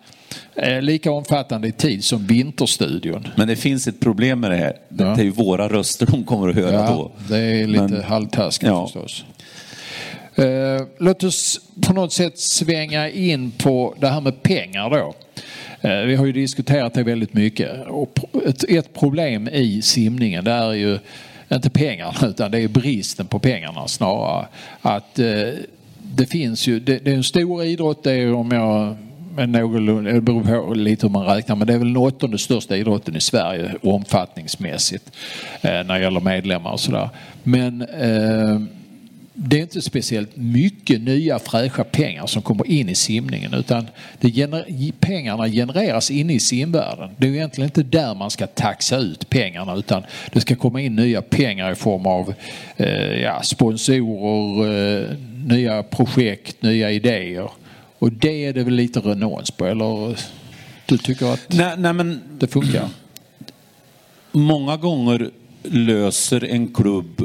[0.55, 3.27] eh, lika omfattande i tid som Vinterstudion.
[3.35, 4.73] Men det finns ett problem med det här.
[4.89, 5.17] Det Ja.
[5.19, 7.11] är ju våra röster de kommer att höra då.
[7.29, 8.85] det är lite Men- halvtaskigt Ja.
[8.87, 9.25] förstås.
[10.35, 15.13] Eh, låt oss på något sätt svänga in på det här med pengar då.
[15.89, 17.87] Eh, vi har ju diskuterat det väldigt mycket.
[17.87, 18.19] Och
[18.69, 20.99] ett problem i simningen det är ju
[21.55, 24.47] inte pengarna utan det är bristen på pengarna snarare.
[24.81, 25.49] Att eh,
[25.97, 28.95] det finns ju, det, det är en stor idrott, det är om jag
[29.35, 32.37] men någorlunda, det beror på lite hur man räknar, men det är väl den åttonde
[32.37, 35.11] största idrotten i Sverige omfattningsmässigt
[35.61, 37.09] eh, när det gäller medlemmar och sådär.
[37.43, 38.61] Men eh,
[39.43, 43.87] det är inte speciellt mycket nya fräscha pengar som kommer in i simningen utan
[44.21, 47.09] gener pengarna genereras inne i simvärlden.
[47.17, 50.95] Det är egentligen inte där man ska taxa ut pengarna utan det ska komma in
[50.95, 52.33] nya pengar i form av
[52.77, 57.49] eh, ja, sponsorer, eh, nya projekt, nya idéer.
[57.99, 60.17] Och det är det väl lite renons på eller
[60.85, 62.89] du tycker att Nej, nej men det funkar?
[64.31, 65.31] många gånger
[65.63, 67.21] löser en klubb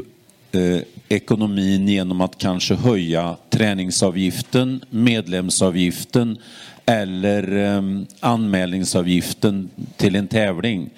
[0.51, 6.37] eh, ekonomin genom att kanske höja träningsavgiften, medlemsavgiften
[6.85, 10.89] eller ehm, anmälningsavgiften till en tävling.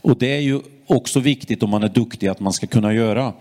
[0.00, 3.32] Och det är ju också viktigt om man är duktig att man ska kunna göra.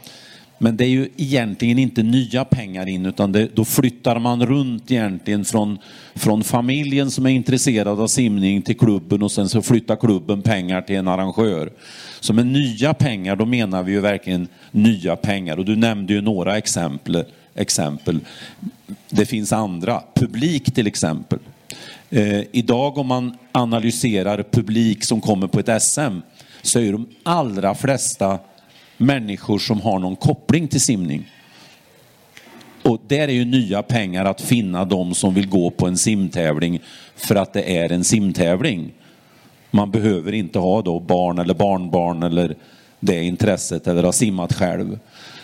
[0.60, 4.92] Men det är ju egentligen inte nya pengar in utan det, då flyttar man runt
[4.92, 5.78] egentligen från,
[6.16, 10.82] från familjen som är intresserad av simning till klubben och sen så flyttar klubben pengar
[10.82, 11.72] till en arrangör.
[12.20, 16.22] Så med nya pengar då menar vi ju verkligen nya pengar och du nämnde ju
[16.22, 17.26] några exempel.
[17.56, 18.20] exempel.
[19.10, 21.40] Det finns andra, publik till exempel.
[22.10, 26.20] Eh, idag om man analyserar publik som kommer på ett SM
[26.62, 28.40] så är de allra flesta
[28.98, 31.32] människor som har någon koppling till simning.
[32.82, 36.80] Och där är ju nya pengar att finna de som vill gå på en simtävling
[37.16, 38.94] för att det är en simtävling.
[39.78, 42.56] Man behöver inte ha då barn eller barnbarn eller
[43.00, 45.00] det intresset eller ha simmat själv.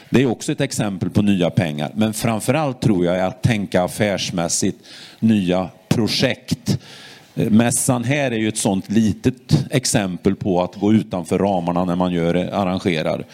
[0.09, 1.91] Det är också ett exempel på nya pengar.
[1.95, 4.77] Men framförallt tror jag är att tänka affärsmässigt
[5.19, 6.79] nya projekt.
[7.35, 11.95] Eh, mässan här är ju ett sånt litet exempel på att gå utanför ramarna när
[11.95, 13.25] man gör, eh, arrangerar.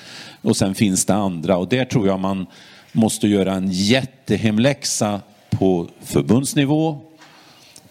[0.42, 2.46] Och sen finns det andra och där tror jag man
[2.92, 6.98] måste göra en jättehemläxa på förbundsnivå,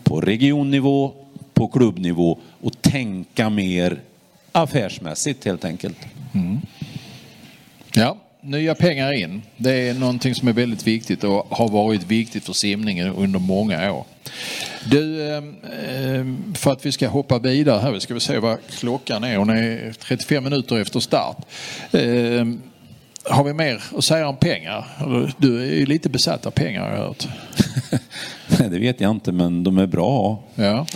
[0.02, 1.12] på regionnivå,
[1.58, 4.00] på klubbnivå och tänka mer
[4.52, 5.96] affärsmässigt helt enkelt.
[7.94, 9.42] Ja, nya pengar in.
[9.56, 13.92] Det är någonting som är väldigt viktigt och har varit viktigt för simningen under många
[13.92, 14.04] år.
[14.90, 18.58] Du, eh, eh, för att vi ska hoppa vidare här, vi ska vi se vad
[18.70, 19.36] klockan är.
[19.36, 21.36] Hon är 35 minuter efter start.
[21.92, 22.46] Eh,
[23.30, 24.84] Har vi mer att säga om pengar?
[25.38, 27.28] Du är ju lite besatt av pengar har jag hört.
[28.70, 30.42] Det vet jag inte, men de är bra.
[30.54, 30.86] Ja.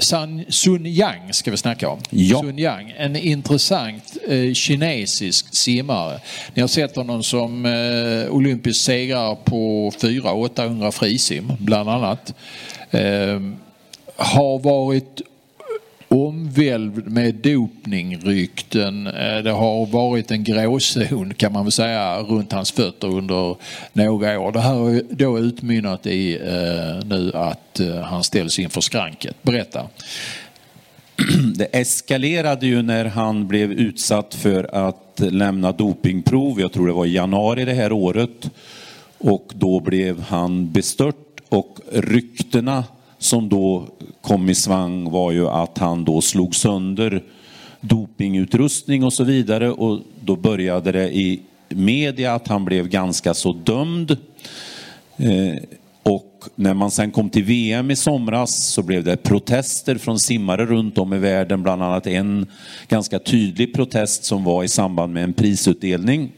[0.00, 1.98] Sun, Sun Yang ska vi snacka om.
[2.10, 2.40] Ja.
[2.40, 6.20] Sun Yang, en intressant eh, kinesisk simmare.
[6.54, 12.34] Ni har sett honom som eh, olympisk segrare på 400-800 frisim bland annat.
[12.90, 13.40] Eh,
[14.16, 15.22] har varit
[16.14, 19.06] omvälvd med dopningrykten.
[19.06, 23.56] Eh, det har varit en gråzon kan man väl säga runt hans fötter under
[23.92, 24.52] några år.
[24.52, 29.42] Det här har då utmynnat i eh, nu att eh, han ställs inför skranket.
[29.42, 29.86] Berätta.
[31.56, 36.60] Det eskalerade ju när han blev utsatt för att lämna dopingprov.
[36.60, 38.50] Jag tror det var i januari det här året.
[39.18, 41.16] Och då blev han bestört
[41.48, 42.84] och ryktena
[43.24, 43.88] som då
[44.20, 47.22] kom i svang var ju att han då slog sönder
[47.80, 53.52] dopingutrustning och så vidare och då började det i media att han blev ganska så
[53.52, 54.10] dömd.
[55.16, 55.62] Eh,
[56.02, 60.66] och när man sen kom till VM i somras så blev det protester från simmare
[60.66, 62.46] runt om i världen, bland annat en
[62.88, 66.32] ganska tydlig protest som var i samband med en prisutdelning.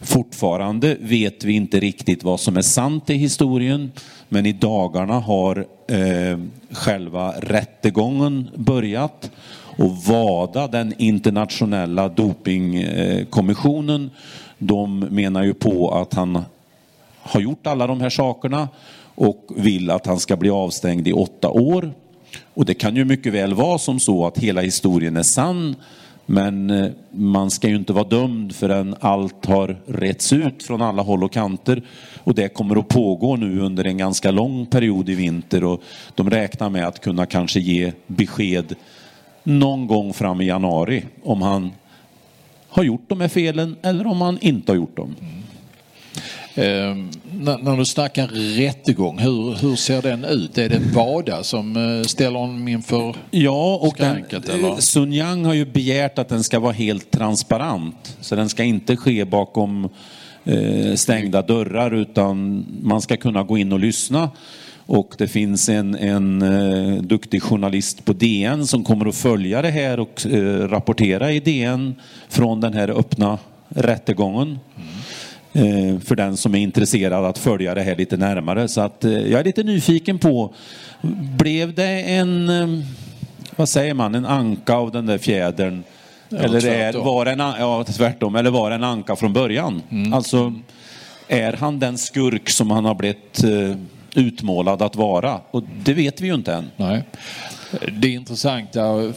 [0.00, 3.92] Fortfarande vet vi inte riktigt vad som är sant i historien,
[4.28, 6.38] men i dagarna har eh,
[6.70, 9.30] själva rättegången börjat
[9.78, 14.10] och WADA, den internationella dopingkommissionen,
[14.58, 16.42] de menar ju på att han
[17.20, 18.68] har gjort alla de här sakerna
[19.14, 21.92] och vill att han ska bli avstängd i åtta år.
[22.54, 25.76] Och det kan ju mycket väl vara som så att hela historien är sann
[26.26, 31.02] men eh, man ska ju inte vara dömd förrän allt har retts ut från alla
[31.02, 31.82] håll och kanter.
[32.24, 35.82] Och det kommer att pågå nu under en ganska lång period i vinter och
[36.14, 38.74] de räknar med att kunna kanske ge besked
[39.42, 41.70] någon gång fram i januari om han
[42.68, 45.14] har gjort de här felen eller om han inte har gjort dem.
[46.58, 46.96] Eh,
[47.32, 48.26] när, när du snackar
[48.56, 50.58] rättegång, hur, hur ser den ut?
[50.58, 54.48] Är det WADA som eh, ställer honom inför Ja, och den, skranket?
[54.48, 54.76] eller?
[54.76, 58.16] Sun Yang har ju begärt att den ska vara helt transparent.
[58.20, 59.88] Så den ska inte ske bakom
[60.44, 64.30] eh, stängda dörrar utan man ska kunna gå in och lyssna.
[64.88, 69.70] Och det finns en, en eh, duktig journalist på DN som kommer att följa det
[69.70, 71.94] här och eh, rapportera i DN
[72.28, 73.38] från den här öppna
[73.68, 74.58] rättegången.
[74.76, 74.82] eh,
[76.04, 78.68] för den som är intresserad att följa det här lite närmare.
[78.68, 80.54] Så att eh, jag är lite nyfiken på,
[81.38, 82.84] blev det en, eh,
[83.56, 85.82] vad säger man, en anka av den där fjädern?
[86.30, 89.82] eller är, var en, ja, tvärtom, eller var en anka från början?
[90.14, 90.52] Alltså,
[91.28, 93.76] är han den skurk som han har blivit eh,
[94.14, 95.40] utmålad att vara?
[95.50, 96.70] Och det vet vi ju inte än.
[96.76, 97.04] Nej.
[97.92, 99.12] Det intressanta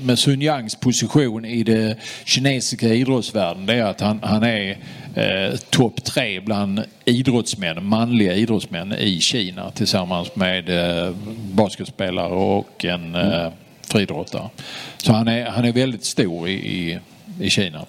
[0.00, 1.94] med Sun Yangs position i den
[2.24, 4.78] kinesiska idrottsvärlden det är att han, han är
[5.14, 11.14] eh, topp tre bland idrottsmän, manliga idrottsmän i Kina tillsammans med eh,
[11.52, 13.48] basketspelare och en eh,
[13.88, 14.48] friidrottare.
[14.96, 16.98] Så han är, han är väldigt stor i, i,
[17.40, 17.86] i Kina.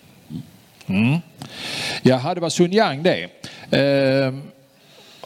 [0.88, 1.18] Mm.
[2.01, 3.24] Ja, det var Sun Yang det.
[3.72, 4.34] Eh,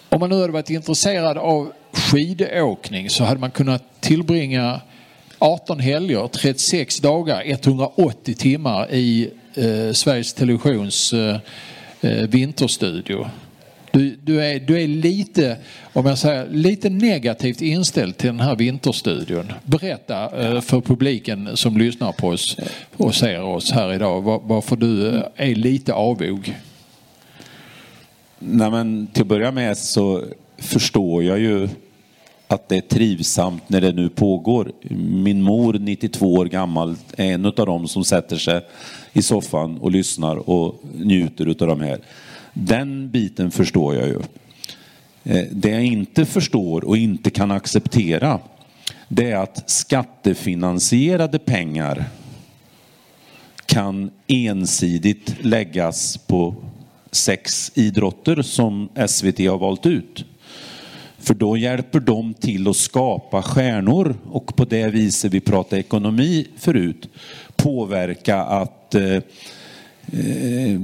[0.09, 1.71] om man nu hade varit intresserad av
[2.11, 4.81] skidåkning så hade man kunnat tillbringa
[5.39, 11.37] 18 helger, 36 dagar, 180 timmar i eh, Sveriges Televisions eh,
[12.01, 13.27] eh, vinterstudio.
[13.91, 15.57] Du, du, är, du är lite,
[15.93, 19.53] om jag säger, lite negativt inställd till den här vinterstudion.
[19.63, 22.57] Berätta eh, för publiken som lyssnar på oss
[22.97, 26.55] och ser oss här idag var, varför du eh, är lite avog.
[28.39, 30.23] Nej, men till att börja med så
[30.57, 31.69] förstår jag ju
[32.51, 34.71] att det är trivsamt när det nu pågår.
[34.99, 38.61] Min mor, 92 år gammal, är en av dem som sätter sig
[39.13, 41.99] i soffan och lyssnar och njuter av de här.
[42.53, 44.19] Den biten förstår jag ju.
[45.23, 48.39] Eh, det jag inte förstår och inte kan acceptera
[49.13, 52.05] det är att skattefinansierade pengar
[53.65, 56.55] kan ensidigt läggas på
[57.11, 60.25] sex idrotter som SVT har valt ut.
[61.21, 66.47] För då hjälper de till att skapa stjärnor och på det viset, vi pratade ekonomi
[66.57, 67.09] förut,
[67.55, 69.15] påverka att eh,
[70.11, 70.79] eh,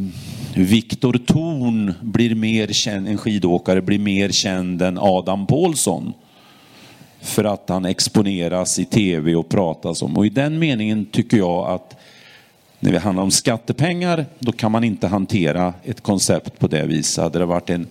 [0.55, 6.13] Viktor Thorn blir mer känd, en skidåkare blir mer känd än Adam Paulsson.
[7.21, 10.17] För att han exponeras i tv och pratas om.
[10.17, 11.95] Och i den meningen tycker jag att
[12.79, 17.23] när det handlar om skattepengar, då kan man inte hantera ett koncept på det viset.
[17.23, 17.87] Hade det varit en,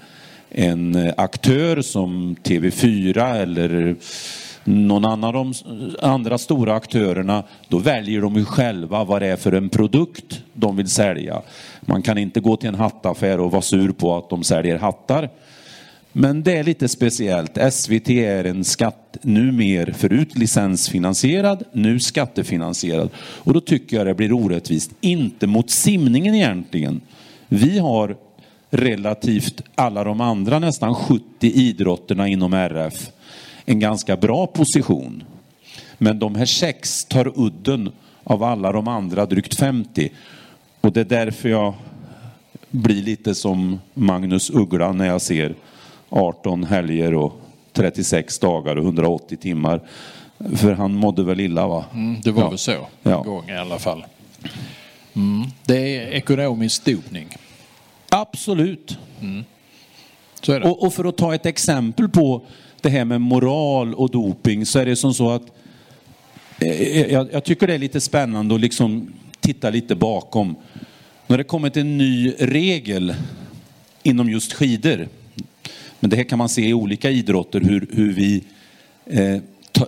[0.51, 3.97] en eh, aktör som TV4 eller
[4.65, 5.55] någon annan av de
[6.03, 10.77] andra stora aktörerna, då väljer de ju själva vad det är för en produkt de
[10.77, 11.43] vill sälja.
[11.81, 15.31] Man kan inte gå till en hattaffär och vara sur på att de säljer hattar.
[16.13, 17.59] Men det är lite speciellt.
[17.73, 23.11] SVT är en skatt numer, förut licensfinansierad, nu skattefinansierad.
[23.17, 24.91] Och då tycker jag det blir orättvist.
[25.01, 27.01] Inte mot simningen egentligen.
[27.49, 28.17] Vi har
[28.71, 33.11] relativt alla de andra nästan 70 idrotterna inom RF
[33.65, 35.23] en ganska bra position.
[35.99, 37.93] Men de här sex tar udden
[38.25, 40.11] av alla de andra drygt 50.
[40.81, 41.75] Och det är därför jag
[42.71, 45.55] blir lite som Magnus Uggla när jag ser
[46.09, 47.41] 18 helger och
[47.73, 49.81] 36 dagar och 180 timmar.
[50.57, 51.85] För han mådde väl illa va?
[51.95, 52.49] Mm, det var Ja.
[52.49, 53.19] väl så Ja.
[53.19, 54.05] en gång i alla fall.
[55.17, 55.47] Mm.
[55.67, 57.29] Det är ekonomisk dopning.
[58.09, 58.99] Absolut.
[60.47, 60.61] Det.
[60.61, 62.43] Och, och för att ta ett exempel på
[62.81, 65.43] det här med moral och doping så är det som så att
[66.61, 70.57] eh, jag, jag tycker det är lite spännande att liksom titta lite bakom.
[71.27, 73.15] När det kommit en ny regel
[74.03, 75.09] inom just skidor,
[76.01, 78.45] men det här kan man se i olika idrotter hur, hur vi
[79.07, 79.43] eh,
[79.73, 79.87] ta,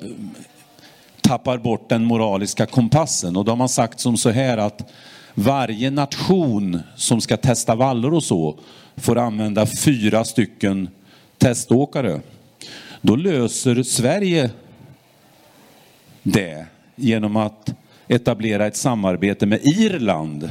[1.20, 3.36] tappar bort den moraliska kompassen.
[3.36, 4.92] Och då har man sagt som så här att
[5.34, 8.58] varje nation som ska testa vallor och så
[8.96, 10.88] får använda fyra stycken
[11.38, 12.20] teståkare.
[13.02, 14.50] Då löser Sverige
[16.22, 16.66] det
[16.96, 17.74] genom att
[18.08, 20.50] etablera ett samarbete med Irland.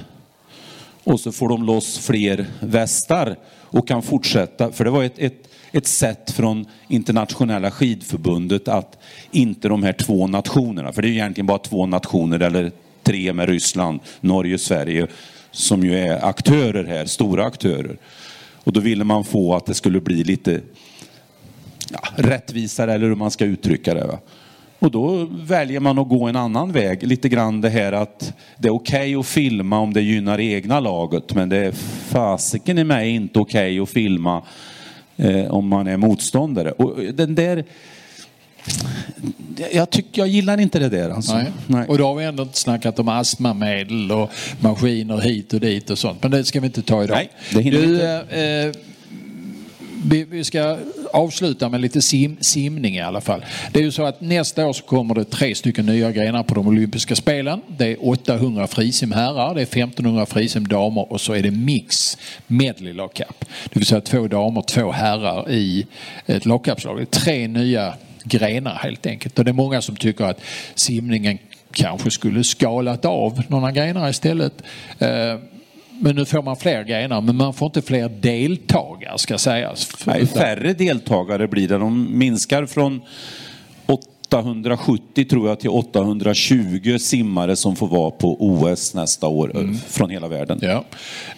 [1.04, 4.72] Och så får de loss fler västar och kan fortsätta.
[4.72, 8.98] För det var ett, ett, ett sätt från internationella skidförbundet att
[9.32, 12.72] inte de här två nationerna, för det är ju egentligen bara två nationer eller
[13.08, 15.08] tre med Ryssland, Norge, Sverige,
[15.52, 17.98] som ju är aktörer här, stora aktörer.
[18.64, 20.62] Och då ville man få att det skulle bli lite
[21.92, 24.08] ja, rättvisare eller hur man ska uttrycka det.
[24.08, 24.20] Va?
[24.80, 27.04] Och då väljer man att gå en annan väg.
[27.04, 31.36] Lite grann det här att det är okej att filma om det gynnar egna laget
[31.36, 31.72] men det är
[32.08, 34.42] fasiken i mig inte okej att filma
[35.18, 36.72] eh, om man är motståndare.
[36.72, 37.66] Och den där...
[39.72, 41.36] Jag, tycker, jag gillar inte det där alltså.
[41.36, 41.52] Nej.
[41.68, 41.88] Nej.
[41.88, 45.98] Och då har vi ändå inte snackat om astmamedel och maskiner hit och dit och
[45.98, 46.24] sånt.
[46.24, 47.18] Men det ska vi inte ta idag.
[47.18, 48.74] Nej, det hinner vi du, inte.
[48.76, 48.82] eh,
[50.04, 50.78] vi, vi ska
[51.14, 53.46] avsluta med lite sim, simning i alla fall.
[53.72, 56.56] Det är ju så att nästa år så kommer det tre stycken nya grenar på
[56.56, 57.62] de olympiska spelen.
[57.68, 62.18] Det är 800 frisim herrar, det är 1500 frisim damer och så är det mix
[62.48, 63.46] medley lagkapp.
[63.64, 65.86] Det vill säga två damer, två herrar i
[66.26, 66.98] ett lagkappslag.
[66.98, 67.94] Det är tre nya
[68.28, 69.40] grenar helt enkelt.
[69.40, 70.42] Och det är många som tycker att
[70.76, 71.38] simningen
[71.72, 74.54] kanske skulle skalat av några grenar istället.
[75.00, 75.36] Eh,
[76.00, 80.06] men nu får man fler grenar, men man får inte fler deltagare ska sägas.
[80.06, 81.78] Nej, färre deltagare blir det.
[81.78, 83.02] De minskar från
[83.86, 89.78] 870 tror jag till 820 simmare som får vara på OS nästa år mm.
[89.78, 90.60] från hela världen.
[90.62, 90.84] Ja.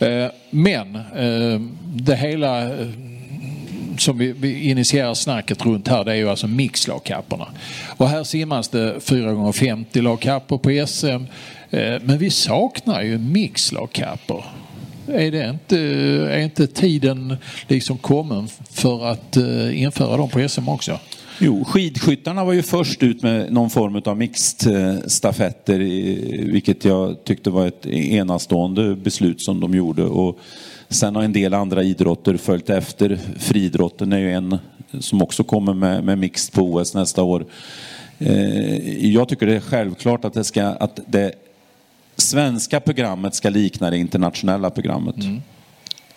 [0.08, 2.72] Eh, men eh, det hela
[4.02, 7.48] som vi, vi initierar snacket runt här det är ju alltså mixlagkapporna.
[7.98, 11.08] Och här simmas det 4 gånger 50 lagkappor på SM.
[11.70, 14.44] Eh, men vi saknar ju mixlagkappor.
[15.08, 15.80] Är, det inte,
[16.34, 17.38] är inte tiden
[17.68, 21.00] liksom kommen för att eh, införa dem på SM också?
[21.42, 25.80] Jo, skidskyttarna var ju först ut med någon form av mixed-stafetter,
[26.52, 30.04] vilket jag tyckte var ett enastående beslut som de gjorde.
[30.04, 30.40] Och
[30.90, 33.20] Sen har en del andra idrotter följt efter.
[33.38, 34.58] Friidrotten är ju en
[35.00, 37.46] som också kommer med, med mixed på OS nästa år.
[38.20, 41.32] Eh, jag tycker det är självklart att det, ska, att det
[42.16, 45.16] svenska programmet ska likna det internationella programmet.
[45.16, 45.42] Mm.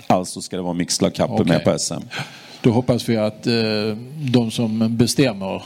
[0.07, 1.47] Alltså ska det vara mixed lagkapper okay.
[1.47, 1.95] med på SM.
[2.61, 3.53] Då hoppas vi att eh,
[4.33, 5.63] de som bestämmer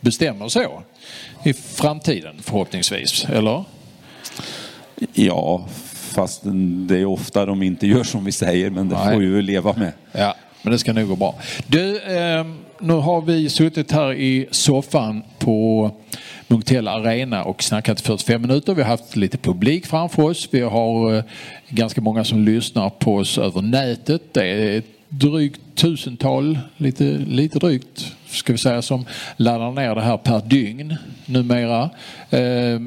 [0.00, 0.82] bestämmer så
[1.44, 3.64] i framtiden förhoppningsvis, eller?
[5.12, 5.66] Ja,
[6.12, 6.42] Fast
[6.86, 9.12] det är ofta de inte gör som vi säger, men det Nej.
[9.12, 9.92] får vi ju leva med.
[10.12, 11.34] Ja, men det ska nog gå bra.
[11.66, 12.46] Du, eh,
[12.78, 15.90] nu har vi suttit här i soffan på
[16.48, 18.74] Munktell Arena och snackat 45 minuter.
[18.74, 20.48] Vi har haft lite publik framför oss.
[20.50, 21.24] Vi har eh,
[21.68, 24.22] ganska många som lyssnar på oss över nätet.
[24.34, 29.06] Det är drygt tusental, lite, lite drygt ska vi säga, som
[29.36, 30.96] laddar ner det här per dygn
[31.26, 31.90] numera.
[32.30, 32.80] Eh,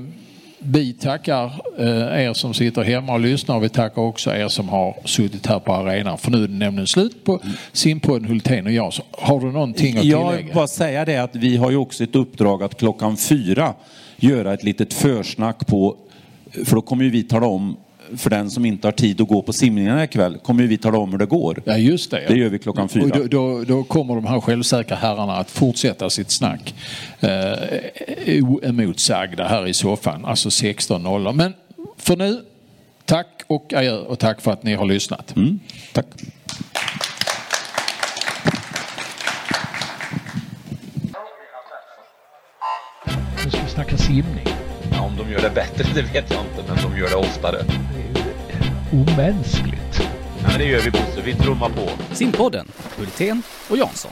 [0.68, 1.46] vi tackar
[1.78, 5.60] eh, er som sitter hemma och lyssnar vi tackar också er som har suttit här
[5.60, 6.18] på arenan.
[6.18, 7.40] För nu är det nämligen slut på
[7.72, 8.94] simpodden Hultén och jag.
[8.94, 10.20] Så har du någonting att tillägga?
[10.20, 13.74] Jag vill bara säga det att vi har ju också ett uppdrag att klockan fyra
[14.18, 15.98] göra ett litet försnack på,
[16.66, 17.78] för då kommer ju vi tala om
[18.18, 21.12] för den som inte har tid att gå på simningen ikväll kommer vi tala om
[21.12, 21.62] hur det går.
[21.66, 22.22] Ja, just det.
[22.22, 22.30] Ja.
[22.30, 23.04] Det gör vi klockan fyra.
[23.04, 26.76] Och då, då, då, kommer de här självsäkra herrarna att fortsätta sitt snack
[27.20, 31.34] eh, oemotsagda här i soffan, alltså 16.00.
[31.34, 31.54] Men
[31.98, 32.42] för nu,
[33.06, 35.36] tack och adjö och tack för att ni har lyssnat.
[35.36, 35.60] Mm,
[35.94, 36.06] tack.
[43.44, 44.55] Nu ska vi snacka simning.
[45.06, 47.58] Om de gör det bättre, det vet jag inte, men de gör det oftare.
[47.68, 50.00] Det är ju omänskligt.
[50.42, 51.90] Ja, men det gör vi Bosse, vi trummar på.
[52.16, 54.12] Simpodden, Hultén och Jansson.